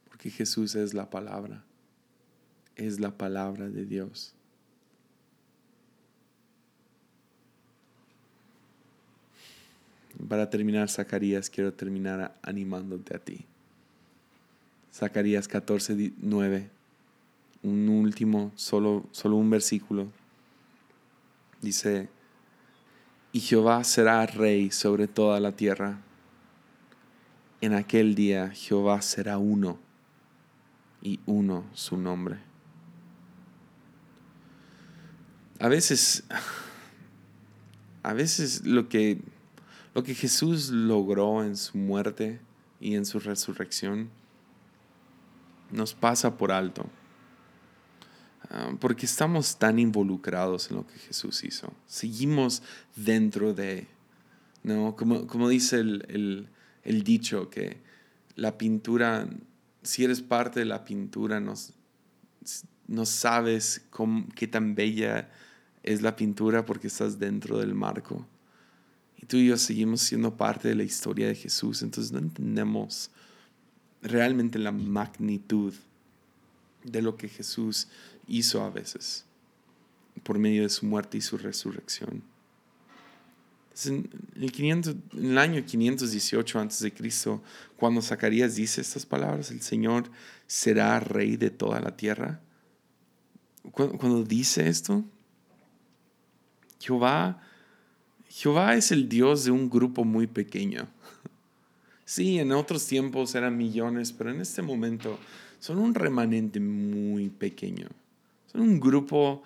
Porque 0.09 0.31
Jesús 0.31 0.75
es 0.75 0.95
la 0.95 1.11
palabra, 1.11 1.65
es 2.77 3.01
la 3.01 3.11
palabra 3.11 3.69
de 3.69 3.85
Dios. 3.85 4.35
Para 10.29 10.49
terminar 10.49 10.89
Zacarías, 10.89 11.51
quiero 11.51 11.73
terminar 11.73 12.39
animándote 12.43 13.17
a 13.17 13.19
ti. 13.19 13.45
Zacarías 14.93 15.49
14, 15.49 16.13
9 16.19 16.71
un 17.65 17.89
último, 17.89 18.53
solo, 18.55 19.07
solo 19.11 19.37
un 19.37 19.51
versículo. 19.51 20.09
Dice, 21.63 22.09
y 23.35 23.41
Jehová 23.41 23.83
será 23.83 24.25
rey 24.27 24.71
sobre 24.71 25.09
toda 25.09 25.41
la 25.41 25.51
tierra. 25.51 25.99
En 27.61 27.75
aquel 27.75 28.15
día 28.15 28.51
Jehová 28.51 29.03
será 29.03 29.39
uno 29.39 29.81
y 31.03 31.19
uno 31.27 31.65
su 31.75 31.97
nombre. 31.97 32.39
A 35.59 35.67
veces, 35.67 36.23
a 38.05 38.13
veces 38.13 38.65
lo 38.65 38.89
que, 38.89 39.21
lo 39.97 40.05
que 40.05 40.15
Jesús 40.15 40.71
logró 40.71 41.43
en 41.43 41.57
su 41.57 41.77
muerte 41.77 42.41
y 42.79 42.95
en 42.95 43.05
su 43.05 43.19
resurrección 43.19 44.11
nos 45.73 45.93
pasa 45.93 46.37
por 46.37 46.53
alto. 46.53 46.87
Ah, 48.51 48.75
porque 48.79 49.07
estamos 49.07 49.59
tan 49.59 49.79
involucrados 49.79 50.71
en 50.71 50.77
lo 50.77 50.87
que 50.87 50.99
Jesús 50.99 51.45
hizo. 51.45 51.73
Seguimos 51.87 52.63
dentro 52.95 53.55
de, 53.55 53.87
¿no? 54.63 54.95
Como, 54.97 55.27
como 55.27 55.49
dice 55.49 55.81
el, 55.81 56.49
dicho, 57.05 57.49
que 57.49 57.79
la 58.37 58.59
pintura, 58.59 59.29
si 59.83 60.05
eres 60.05 60.21
parte 60.21 60.61
de 60.61 60.67
la 60.67 60.85
pintura, 60.85 61.41
no, 61.41 61.55
no 62.87 63.07
sabes 63.07 63.87
qué 64.35 64.47
tan 64.47 64.75
bella 64.75 65.31
es 65.83 66.03
la 66.03 66.17
pintura 66.17 66.65
porque 66.65 66.89
estás 66.89 67.19
dentro 67.19 67.59
del 67.59 67.75
marco. 67.75 68.27
Y 69.21 69.27
tú 69.27 69.39
y 69.39 69.47
yo 69.47 69.57
seguimos 69.57 70.03
siendo 70.03 70.37
parte 70.37 70.69
de 70.69 70.75
la 70.75 70.83
historia 70.83 71.29
de 71.29 71.35
Jesús, 71.35 71.83
entonces 71.83 72.13
no 72.13 72.19
entendemos 72.19 73.11
realmente 74.03 74.59
la 74.59 74.73
magnitud 74.73 75.73
de 76.85 77.01
lo 77.01 77.17
que 77.17 77.29
Jesús 77.29 77.89
hizo 78.27 78.63
a 78.63 78.71
veces 78.71 79.25
por 80.23 80.39
medio 80.39 80.63
de 80.63 80.69
su 80.69 80.87
muerte 80.87 81.19
y 81.19 81.21
su 81.21 81.37
resurrección. 81.37 82.23
En 83.87 84.09
el, 84.37 84.53
500, 84.53 84.97
en 85.15 85.31
el 85.33 85.39
año 85.39 85.65
518 85.65 86.61
a.C., 86.61 86.93
cuando 87.77 88.01
Zacarías 88.03 88.55
dice 88.55 88.81
estas 88.81 89.05
palabras, 89.05 89.51
el 89.51 89.63
Señor 89.63 90.05
será 90.47 91.01
rey 91.01 91.37
de 91.37 91.51
toda 91.51 91.81
la 91.81 91.97
tierra. 91.97 92.41
Cuando, 93.73 94.23
dice 94.23 94.69
esto, 94.69 95.05
Jehová, 96.79 97.43
Jehová 98.29 98.77
es 98.77 98.93
el 98.93 99.09
Dios 99.09 99.45
de 99.45 99.51
un 99.51 99.69
grupo 99.69 100.05
muy 100.05 100.27
pequeño. 100.27 100.89
Sí, 102.07 102.39
en 102.39 102.53
otros 102.53 102.87
tiempos 102.87 103.35
eran 103.35 103.57
millones, 103.57 104.13
pero 104.13 104.31
en 104.31 104.43
este 104.43 104.61
momento 104.61 105.19
son 105.59 105.79
un 105.79 105.95
remanente 105.95 106.61
muy 106.61 107.31
pequeño. 107.31 107.89
Un 108.55 108.81
grupo 108.81 109.43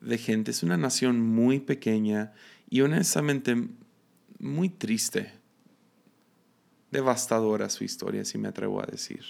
de 0.00 0.18
gente, 0.18 0.50
es 0.50 0.62
una 0.62 0.76
nación 0.76 1.20
muy 1.20 1.60
pequeña 1.60 2.32
y 2.70 2.80
honestamente 2.80 3.68
muy 4.38 4.68
triste. 4.68 5.32
Devastadora 6.90 7.70
su 7.70 7.84
historia, 7.84 8.24
si 8.24 8.38
me 8.38 8.48
atrevo 8.48 8.82
a 8.82 8.86
decir. 8.86 9.24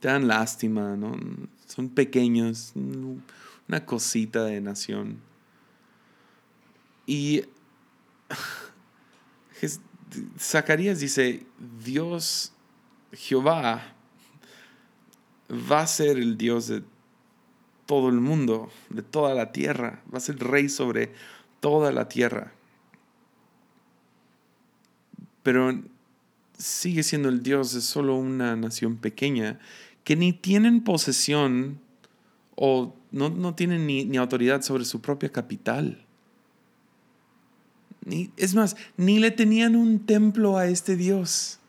Te 0.00 0.08
dan 0.08 0.28
lástima, 0.28 0.96
¿no? 0.96 1.16
Son 1.66 1.88
pequeños, 1.88 2.72
una 2.74 3.84
cosita 3.84 4.44
de 4.44 4.60
nación. 4.60 5.20
Y 7.06 7.44
Zacarías 10.38 11.00
dice, 11.00 11.46
Dios, 11.82 12.52
Jehová, 13.12 13.95
va 15.50 15.80
a 15.80 15.86
ser 15.86 16.18
el 16.18 16.36
Dios 16.36 16.68
de 16.68 16.82
todo 17.86 18.08
el 18.08 18.20
mundo, 18.20 18.70
de 18.90 19.02
toda 19.02 19.34
la 19.34 19.52
tierra, 19.52 20.02
va 20.12 20.18
a 20.18 20.20
ser 20.20 20.38
rey 20.38 20.68
sobre 20.68 21.12
toda 21.60 21.92
la 21.92 22.08
tierra. 22.08 22.52
Pero 25.42 25.80
sigue 26.58 27.02
siendo 27.02 27.28
el 27.28 27.42
Dios 27.42 27.72
de 27.72 27.80
solo 27.80 28.16
una 28.16 28.56
nación 28.56 28.96
pequeña 28.96 29.60
que 30.04 30.16
ni 30.16 30.32
tienen 30.32 30.82
posesión 30.82 31.80
o 32.56 32.94
no, 33.12 33.54
tienen 33.54 33.86
ni, 33.86 34.04
ni, 34.04 34.16
autoridad 34.16 34.62
sobre 34.62 34.84
su 34.84 35.00
propia 35.00 35.30
capital. 35.30 36.04
Ni, 38.04 38.30
es 38.36 38.54
más, 38.54 38.76
ni 38.96 39.18
le 39.18 39.30
tenían 39.30 39.76
un 39.76 40.00
templo 40.06 40.58
a 40.58 40.66
este 40.66 40.96
Dios. 40.96 41.60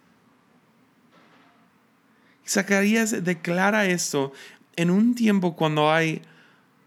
Zacarías 2.47 3.23
declara 3.23 3.85
esto 3.85 4.31
en 4.75 4.89
un 4.89 5.15
tiempo 5.15 5.55
cuando 5.55 5.91
hay, 5.91 6.21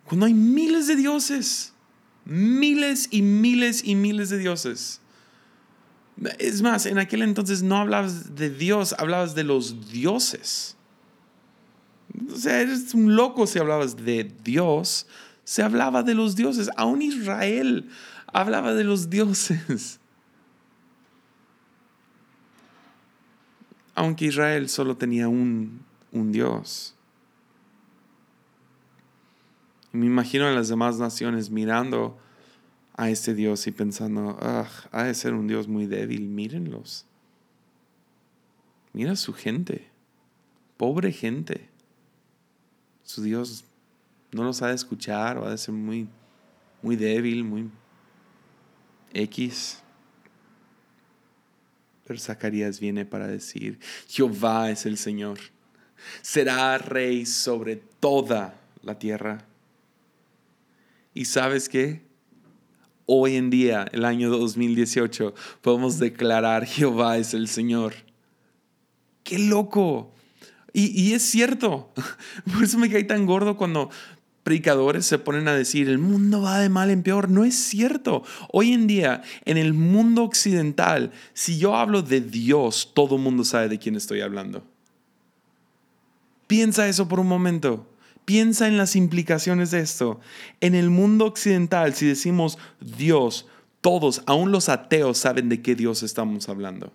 cuando 0.04 0.26
hay 0.26 0.34
miles 0.34 0.86
de 0.86 0.96
dioses, 0.96 1.74
miles 2.24 3.08
y 3.10 3.22
miles 3.22 3.84
y 3.84 3.94
miles 3.94 4.30
de 4.30 4.38
dioses. 4.38 5.00
Es 6.38 6.62
más, 6.62 6.86
en 6.86 6.98
aquel 6.98 7.22
entonces 7.22 7.62
no 7.62 7.76
hablabas 7.76 8.34
de 8.34 8.50
Dios, 8.50 8.94
hablabas 8.98 9.34
de 9.34 9.44
los 9.44 9.90
dioses. 9.90 10.76
O 12.30 12.36
sea, 12.36 12.60
eres 12.60 12.92
un 12.94 13.14
loco 13.14 13.46
si 13.46 13.58
hablabas 13.58 13.96
de 13.96 14.32
Dios, 14.44 15.06
se 15.44 15.62
hablaba 15.62 16.02
de 16.02 16.14
los 16.14 16.36
dioses. 16.36 16.70
Aún 16.76 17.02
Israel 17.02 17.88
hablaba 18.26 18.74
de 18.74 18.84
los 18.84 19.10
dioses. 19.10 19.99
Aunque 24.00 24.24
Israel 24.24 24.70
solo 24.70 24.96
tenía 24.96 25.28
un, 25.28 25.84
Dios. 26.10 26.94
me 29.92 30.06
imagino 30.06 30.46
a 30.46 30.52
las 30.52 30.68
demás 30.68 30.98
naciones 30.98 31.50
mirando 31.50 32.18
a 32.96 33.10
este 33.10 33.34
Dios 33.34 33.66
y 33.66 33.72
pensando, 33.72 34.38
ah, 34.40 34.66
ha 34.90 35.02
de 35.02 35.12
ser 35.12 35.34
un 35.34 35.46
Dios 35.46 35.68
muy 35.68 35.84
débil, 35.84 36.22
mírenlos. 36.28 37.04
Mira 38.94 39.16
su 39.16 39.34
gente, 39.34 39.90
pobre 40.78 41.12
gente. 41.12 41.68
Su 43.02 43.22
Dios 43.22 43.66
no 44.32 44.44
los 44.44 44.62
ha 44.62 44.68
de 44.68 44.76
escuchar 44.76 45.36
o 45.36 45.46
ha 45.46 45.50
de 45.50 45.58
ser 45.58 45.74
muy, 45.74 46.08
muy 46.80 46.96
débil, 46.96 47.44
muy 47.44 47.68
X. 49.12 49.82
Pero 52.10 52.18
Zacarías 52.18 52.80
viene 52.80 53.06
para 53.06 53.28
decir, 53.28 53.78
Jehová 54.08 54.72
es 54.72 54.84
el 54.84 54.98
Señor, 54.98 55.38
será 56.22 56.76
rey 56.76 57.24
sobre 57.24 57.76
toda 57.76 58.60
la 58.82 58.98
tierra. 58.98 59.44
¿Y 61.14 61.26
sabes 61.26 61.68
qué? 61.68 62.02
Hoy 63.06 63.36
en 63.36 63.48
día, 63.48 63.86
el 63.92 64.04
año 64.04 64.28
2018, 64.28 65.36
podemos 65.60 66.00
declarar 66.00 66.66
Jehová 66.66 67.16
es 67.16 67.32
el 67.32 67.46
Señor. 67.46 67.94
¡Qué 69.22 69.38
loco! 69.38 70.12
Y, 70.72 70.86
y, 71.00 71.12
es 71.12 71.22
cierto. 71.22 71.92
Por 72.52 72.64
eso 72.64 72.76
me 72.76 72.90
caí 72.90 73.04
tan 73.04 73.24
gordo 73.24 73.56
cuando 73.56 73.88
predicadores 74.42 75.06
se 75.06 75.18
ponen 75.18 75.48
a 75.48 75.54
decir, 75.54 75.88
el 75.88 75.98
mundo 75.98 76.42
va 76.42 76.58
de 76.58 76.68
mal 76.68 76.90
en 76.90 77.02
peor. 77.02 77.28
No 77.28 77.44
es 77.44 77.54
cierto. 77.54 78.22
Hoy 78.52 78.72
en 78.72 78.86
día, 78.86 79.22
en 79.44 79.58
el 79.58 79.74
mundo 79.74 80.24
occidental, 80.24 81.12
si 81.34 81.58
yo 81.58 81.76
hablo 81.76 82.02
de 82.02 82.20
Dios, 82.20 82.92
todo 82.94 83.16
el 83.16 83.22
mundo 83.22 83.44
sabe 83.44 83.68
de 83.68 83.78
quién 83.78 83.96
estoy 83.96 84.20
hablando. 84.20 84.64
Piensa 86.46 86.88
eso 86.88 87.06
por 87.06 87.20
un 87.20 87.28
momento. 87.28 87.86
Piensa 88.24 88.66
en 88.66 88.76
las 88.76 88.96
implicaciones 88.96 89.70
de 89.70 89.80
esto. 89.80 90.20
En 90.60 90.74
el 90.74 90.90
mundo 90.90 91.26
occidental, 91.26 91.94
si 91.94 92.06
decimos 92.06 92.58
Dios, 92.80 93.46
todos, 93.80 94.22
aún 94.26 94.52
los 94.52 94.68
ateos, 94.68 95.18
saben 95.18 95.48
de 95.48 95.62
qué 95.62 95.74
Dios 95.74 96.02
estamos 96.02 96.48
hablando. 96.48 96.92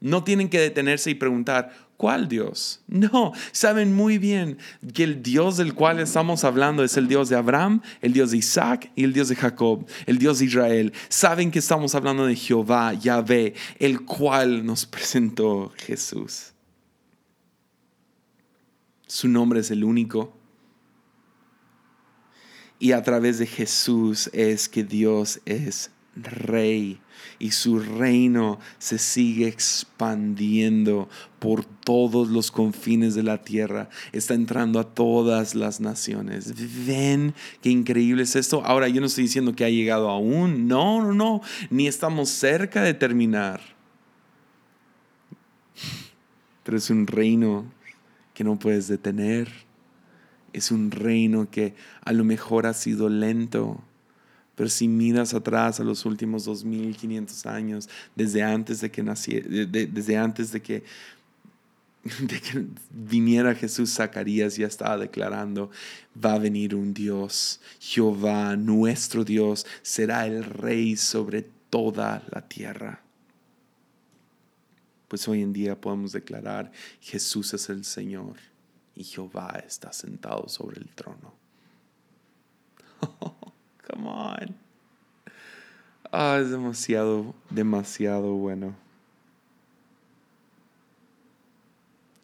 No 0.00 0.24
tienen 0.24 0.50
que 0.50 0.60
detenerse 0.60 1.10
y 1.10 1.14
preguntar, 1.14 1.72
¿Cuál 1.96 2.28
Dios? 2.28 2.80
No, 2.88 3.32
saben 3.52 3.94
muy 3.94 4.18
bien 4.18 4.58
que 4.92 5.04
el 5.04 5.22
Dios 5.22 5.56
del 5.56 5.74
cual 5.74 6.00
estamos 6.00 6.42
hablando 6.42 6.82
es 6.82 6.96
el 6.96 7.06
Dios 7.06 7.28
de 7.28 7.36
Abraham, 7.36 7.82
el 8.00 8.12
Dios 8.12 8.32
de 8.32 8.38
Isaac 8.38 8.90
y 8.96 9.04
el 9.04 9.12
Dios 9.12 9.28
de 9.28 9.36
Jacob, 9.36 9.86
el 10.06 10.18
Dios 10.18 10.40
de 10.40 10.46
Israel. 10.46 10.92
Saben 11.08 11.52
que 11.52 11.60
estamos 11.60 11.94
hablando 11.94 12.26
de 12.26 12.34
Jehová, 12.34 12.94
Yahvé, 12.94 13.54
el 13.78 14.04
cual 14.04 14.66
nos 14.66 14.86
presentó 14.94 15.72
Jesús. 15.76 16.52
Su 19.06 19.28
nombre 19.28 19.60
es 19.60 19.70
el 19.70 19.84
único. 19.84 20.36
Y 22.80 22.90
a 22.92 23.02
través 23.02 23.38
de 23.38 23.46
Jesús 23.46 24.28
es 24.32 24.68
que 24.68 24.82
Dios 24.82 25.40
es 25.46 25.90
rey 26.16 27.00
y 27.38 27.50
su 27.52 27.78
reino 27.78 28.58
se 28.78 28.98
sigue 28.98 29.48
expandiendo 29.48 31.08
por 31.38 31.64
todos 31.64 32.28
los 32.28 32.50
confines 32.50 33.14
de 33.14 33.22
la 33.22 33.42
tierra. 33.42 33.88
Está 34.12 34.34
entrando 34.34 34.78
a 34.80 34.94
todas 34.94 35.54
las 35.54 35.80
naciones. 35.80 36.54
¿Ven 36.86 37.34
qué 37.60 37.70
increíble 37.70 38.22
es 38.22 38.36
esto? 38.36 38.64
Ahora 38.64 38.88
yo 38.88 39.00
no 39.00 39.06
estoy 39.06 39.24
diciendo 39.24 39.54
que 39.54 39.64
ha 39.64 39.70
llegado 39.70 40.08
aún. 40.08 40.68
No, 40.68 41.02
no, 41.02 41.12
no. 41.12 41.40
Ni 41.70 41.86
estamos 41.86 42.30
cerca 42.30 42.82
de 42.82 42.94
terminar. 42.94 43.60
Pero 46.62 46.78
es 46.78 46.88
un 46.90 47.06
reino 47.06 47.70
que 48.32 48.44
no 48.44 48.58
puedes 48.58 48.88
detener. 48.88 49.48
Es 50.52 50.70
un 50.70 50.90
reino 50.90 51.50
que 51.50 51.74
a 52.04 52.12
lo 52.12 52.24
mejor 52.24 52.66
ha 52.66 52.74
sido 52.74 53.08
lento 53.08 53.82
pero 54.56 54.68
si 54.68 54.86
miras 54.86 55.34
atrás 55.34 55.80
a 55.80 55.84
los 55.84 56.04
últimos 56.04 56.44
2500 56.44 57.46
años, 57.46 57.88
desde 58.14 58.42
antes 58.42 58.80
de 58.80 58.90
que 58.90 59.02
desde 59.02 60.16
antes 60.16 60.52
de 60.52 60.62
que, 60.62 60.84
de 62.20 62.40
que 62.40 62.66
viniera 62.90 63.54
Jesús, 63.54 63.94
Zacarías 63.94 64.56
ya 64.56 64.66
estaba 64.66 64.98
declarando, 64.98 65.70
va 66.22 66.34
a 66.34 66.38
venir 66.38 66.74
un 66.74 66.94
Dios, 66.94 67.60
Jehová, 67.80 68.56
nuestro 68.56 69.24
Dios, 69.24 69.66
será 69.82 70.26
el 70.26 70.44
rey 70.44 70.96
sobre 70.96 71.46
toda 71.70 72.22
la 72.30 72.42
tierra. 72.42 73.00
Pues 75.08 75.26
hoy 75.28 75.42
en 75.42 75.52
día 75.52 75.80
podemos 75.80 76.12
declarar, 76.12 76.70
Jesús 77.00 77.54
es 77.54 77.68
el 77.68 77.84
Señor 77.84 78.36
y 78.94 79.02
Jehová 79.02 79.62
está 79.66 79.92
sentado 79.92 80.48
sobre 80.48 80.80
el 80.80 80.88
trono. 80.88 81.34
Come 83.94 84.08
on. 84.08 84.56
Ah, 86.10 86.38
es 86.40 86.50
demasiado, 86.50 87.34
demasiado 87.50 88.34
bueno. 88.34 88.74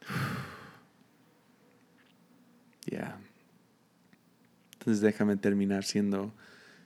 Ya. 2.86 3.20
Entonces 4.72 5.00
déjame 5.00 5.36
terminar 5.36 5.84
siendo, 5.84 6.32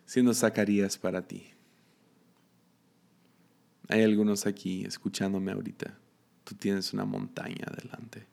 siendo 0.04 0.34
Zacarías 0.34 0.98
para 0.98 1.22
ti. 1.22 1.46
Hay 3.88 4.02
algunos 4.02 4.46
aquí 4.46 4.84
escuchándome 4.84 5.52
ahorita. 5.52 5.96
Tú 6.42 6.56
tienes 6.56 6.92
una 6.92 7.06
montaña 7.06 7.64
adelante. 7.66 8.26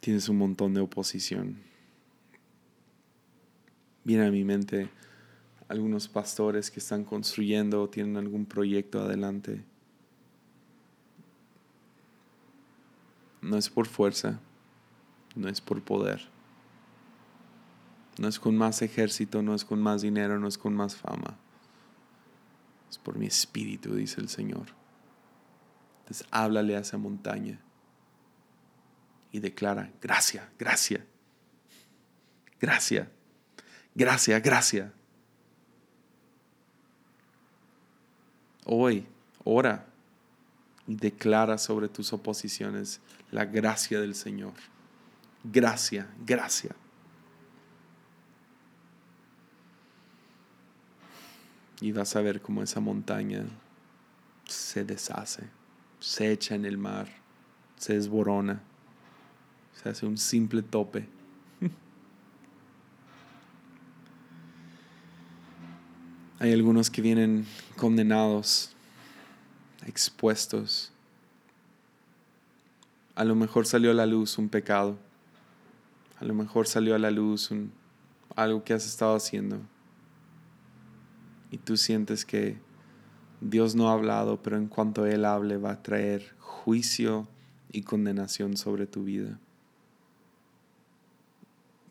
Tienes 0.00 0.28
un 0.28 0.38
montón 0.38 0.74
de 0.74 0.80
oposición. 0.80 1.58
Viene 4.04 4.26
a 4.26 4.30
mi 4.30 4.44
mente 4.44 4.90
algunos 5.68 6.08
pastores 6.08 6.70
que 6.70 6.80
están 6.80 7.04
construyendo 7.04 7.82
o 7.82 7.88
tienen 7.88 8.16
algún 8.16 8.46
proyecto 8.46 9.00
adelante. 9.00 9.62
No 13.42 13.56
es 13.56 13.68
por 13.68 13.86
fuerza, 13.86 14.40
no 15.36 15.48
es 15.48 15.60
por 15.60 15.82
poder, 15.82 16.28
no 18.18 18.28
es 18.28 18.40
con 18.40 18.56
más 18.56 18.82
ejército, 18.82 19.42
no 19.42 19.54
es 19.54 19.64
con 19.64 19.80
más 19.80 20.02
dinero, 20.02 20.38
no 20.40 20.48
es 20.48 20.58
con 20.58 20.74
más 20.74 20.96
fama. 20.96 21.36
Es 22.90 22.98
por 22.98 23.16
mi 23.18 23.26
espíritu, 23.26 23.94
dice 23.94 24.20
el 24.20 24.28
Señor. 24.28 24.66
Entonces 26.00 26.26
háblale 26.30 26.76
a 26.76 26.80
esa 26.80 26.96
montaña 26.96 27.60
y 29.32 29.40
declara, 29.40 29.90
gracias, 30.00 30.44
gracias, 30.58 31.00
gracias, 32.60 33.08
gracias, 33.94 34.42
gracias. 34.42 34.90
Hoy, 38.64 39.06
ora 39.44 39.86
y 40.86 40.94
declara 40.94 41.58
sobre 41.58 41.88
tus 41.88 42.12
oposiciones 42.12 43.00
la 43.30 43.44
gracia 43.44 44.00
del 44.00 44.14
Señor. 44.14 44.54
Gracia, 45.44 46.08
gracia. 46.24 46.74
Y 51.80 51.92
vas 51.92 52.16
a 52.16 52.20
ver 52.22 52.42
cómo 52.42 52.62
esa 52.62 52.80
montaña 52.80 53.44
se 54.46 54.84
deshace, 54.84 55.44
se 56.00 56.32
echa 56.32 56.54
en 56.54 56.64
el 56.64 56.76
mar, 56.76 57.08
se 57.76 57.94
desborona 57.94 58.60
se 59.82 59.88
hace 59.88 60.06
un 60.06 60.18
simple 60.18 60.62
tope. 60.62 61.08
Hay 66.40 66.52
algunos 66.52 66.90
que 66.90 67.00
vienen 67.00 67.46
condenados, 67.76 68.72
expuestos. 69.86 70.90
A 73.14 73.24
lo 73.24 73.36
mejor 73.36 73.66
salió 73.66 73.92
a 73.92 73.94
la 73.94 74.06
luz 74.06 74.36
un 74.38 74.48
pecado. 74.48 74.98
A 76.20 76.24
lo 76.24 76.34
mejor 76.34 76.66
salió 76.66 76.96
a 76.96 76.98
la 76.98 77.12
luz 77.12 77.52
un, 77.52 77.70
algo 78.34 78.64
que 78.64 78.74
has 78.74 78.84
estado 78.84 79.14
haciendo. 79.14 79.60
Y 81.52 81.58
tú 81.58 81.76
sientes 81.76 82.24
que 82.24 82.58
Dios 83.40 83.76
no 83.76 83.88
ha 83.88 83.92
hablado, 83.92 84.42
pero 84.42 84.56
en 84.56 84.66
cuanto 84.66 85.06
Él 85.06 85.24
hable 85.24 85.56
va 85.56 85.70
a 85.72 85.82
traer 85.82 86.34
juicio 86.40 87.28
y 87.70 87.82
condenación 87.82 88.56
sobre 88.56 88.88
tu 88.88 89.04
vida. 89.04 89.38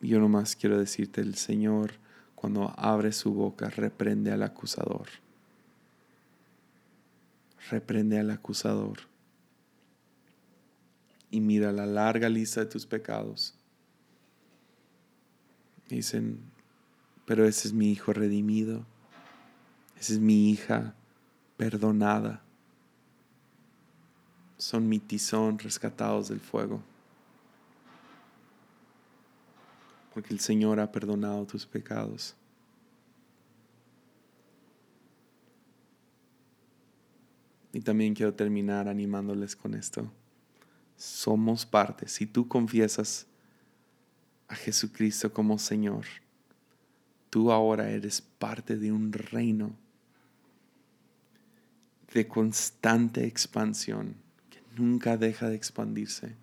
Yo 0.02 0.20
nomás 0.20 0.56
quiero 0.56 0.78
decirte, 0.78 1.22
el 1.22 1.36
Señor 1.36 1.94
cuando 2.36 2.72
abre 2.78 3.12
su 3.12 3.34
boca 3.34 3.70
reprende 3.70 4.32
al 4.32 4.44
acusador. 4.44 5.08
Reprende 7.72 8.20
al 8.20 8.30
acusador. 8.30 9.00
Y 11.32 11.42
mira 11.42 11.72
la 11.72 11.88
larga 11.88 12.30
lista 12.30 12.60
de 12.60 12.68
tus 12.68 12.86
pecados. 12.86 13.56
Dicen, 15.90 16.40
pero 17.26 17.46
ese 17.46 17.70
es 17.70 17.74
mi 17.74 17.92
hijo 17.92 18.14
redimido. 18.14 18.86
Esa 20.00 20.14
es 20.14 20.20
mi 20.20 20.52
hija 20.52 20.94
perdonada. 21.58 22.44
Son 24.58 24.88
mi 24.88 25.00
tizón 25.00 25.58
rescatados 25.58 26.30
del 26.30 26.40
fuego. 26.40 26.84
Porque 30.18 30.34
el 30.34 30.40
Señor 30.40 30.80
ha 30.80 30.92
perdonado 30.92 31.46
tus 31.46 31.64
pecados. 31.68 32.34
Y 37.72 37.82
también 37.82 38.16
quiero 38.16 38.34
terminar 38.34 38.88
animándoles 38.88 39.56
con 39.56 39.76
esto. 39.76 40.12
Somos 40.96 41.68
parte. 41.68 42.08
Si 42.08 42.26
tú 42.26 42.48
confiesas 42.48 43.28
a 44.48 44.56
Jesucristo 44.56 45.32
como 45.32 45.60
Señor, 45.60 46.06
tú 47.30 47.52
ahora 47.52 47.88
eres 47.92 48.20
parte 48.20 48.76
de 48.76 48.92
un 48.92 49.14
reino 49.14 49.76
de 52.12 52.28
constante 52.28 53.24
expansión, 53.28 54.16
que 54.50 54.64
nunca 54.82 55.16
deja 55.16 55.48
de 55.48 55.56
expandirse, 55.56 56.34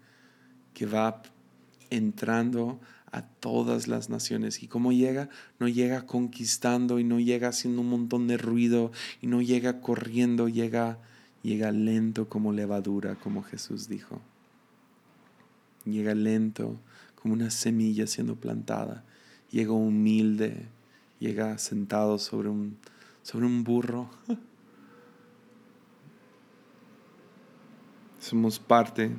que 0.72 0.86
va 0.86 1.24
entrando 1.90 2.80
a 3.14 3.22
todas 3.22 3.86
las 3.86 4.10
naciones. 4.10 4.62
¿Y 4.64 4.66
cómo 4.66 4.90
llega? 4.90 5.28
No 5.60 5.68
llega 5.68 6.04
conquistando 6.04 6.98
y 6.98 7.04
no 7.04 7.20
llega 7.20 7.48
haciendo 7.48 7.80
un 7.82 7.88
montón 7.88 8.26
de 8.26 8.36
ruido 8.36 8.90
y 9.22 9.28
no 9.28 9.40
llega 9.40 9.80
corriendo, 9.80 10.48
llega, 10.48 10.98
llega 11.44 11.70
lento 11.70 12.28
como 12.28 12.52
levadura, 12.52 13.14
como 13.14 13.44
Jesús 13.44 13.88
dijo. 13.88 14.20
Llega 15.84 16.12
lento 16.16 16.80
como 17.14 17.34
una 17.34 17.50
semilla 17.50 18.08
siendo 18.08 18.34
plantada. 18.34 19.04
Llega 19.52 19.70
humilde, 19.70 20.66
llega 21.20 21.56
sentado 21.58 22.18
sobre 22.18 22.48
un, 22.48 22.78
sobre 23.22 23.46
un 23.46 23.62
burro. 23.62 24.10
Somos 28.18 28.58
parte 28.58 29.12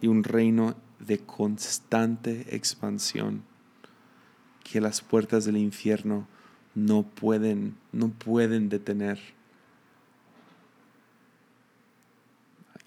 de 0.00 0.08
un 0.08 0.22
reino 0.22 0.76
de 0.98 1.18
constante 1.18 2.54
expansión 2.54 3.42
que 4.64 4.80
las 4.80 5.00
puertas 5.00 5.44
del 5.44 5.56
infierno 5.56 6.26
no 6.74 7.02
pueden, 7.02 7.76
no 7.92 8.08
pueden 8.08 8.68
detener. 8.68 9.18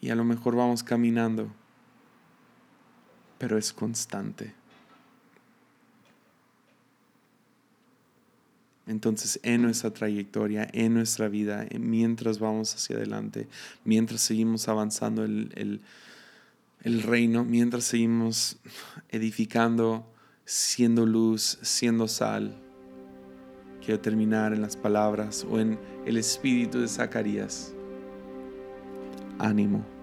Y 0.01 0.09
a 0.09 0.15
lo 0.15 0.23
mejor 0.23 0.55
vamos 0.55 0.83
caminando, 0.83 1.51
pero 3.37 3.57
es 3.57 3.73
constante. 3.73 4.53
Entonces, 8.89 9.39
en 9.43 9.61
nuestra 9.61 9.91
trayectoria, 9.91 10.67
en 10.73 10.95
nuestra 10.95 11.27
vida, 11.27 11.67
mientras 11.79 12.39
vamos 12.39 12.73
hacia 12.73 12.95
adelante, 12.95 13.47
mientras 13.85 14.21
seguimos 14.21 14.67
avanzando 14.67 15.23
el, 15.23 15.81
el, 16.83 17.03
reino, 17.03 17.43
mientras 17.43 17.83
seguimos 17.85 18.57
edificando, 19.09 20.11
siendo 20.45 21.05
luz, 21.05 21.59
siendo 21.61 22.07
sal, 22.07 22.55
quiero 23.83 23.99
terminar 23.99 24.53
en 24.53 24.61
las 24.61 24.77
palabras 24.77 25.45
o 25.49 25.59
en 25.59 25.79
el 26.05 26.17
espíritu 26.17 26.79
de 26.79 26.87
Zacarías. 26.87 27.73
Ánimo. 29.37 29.98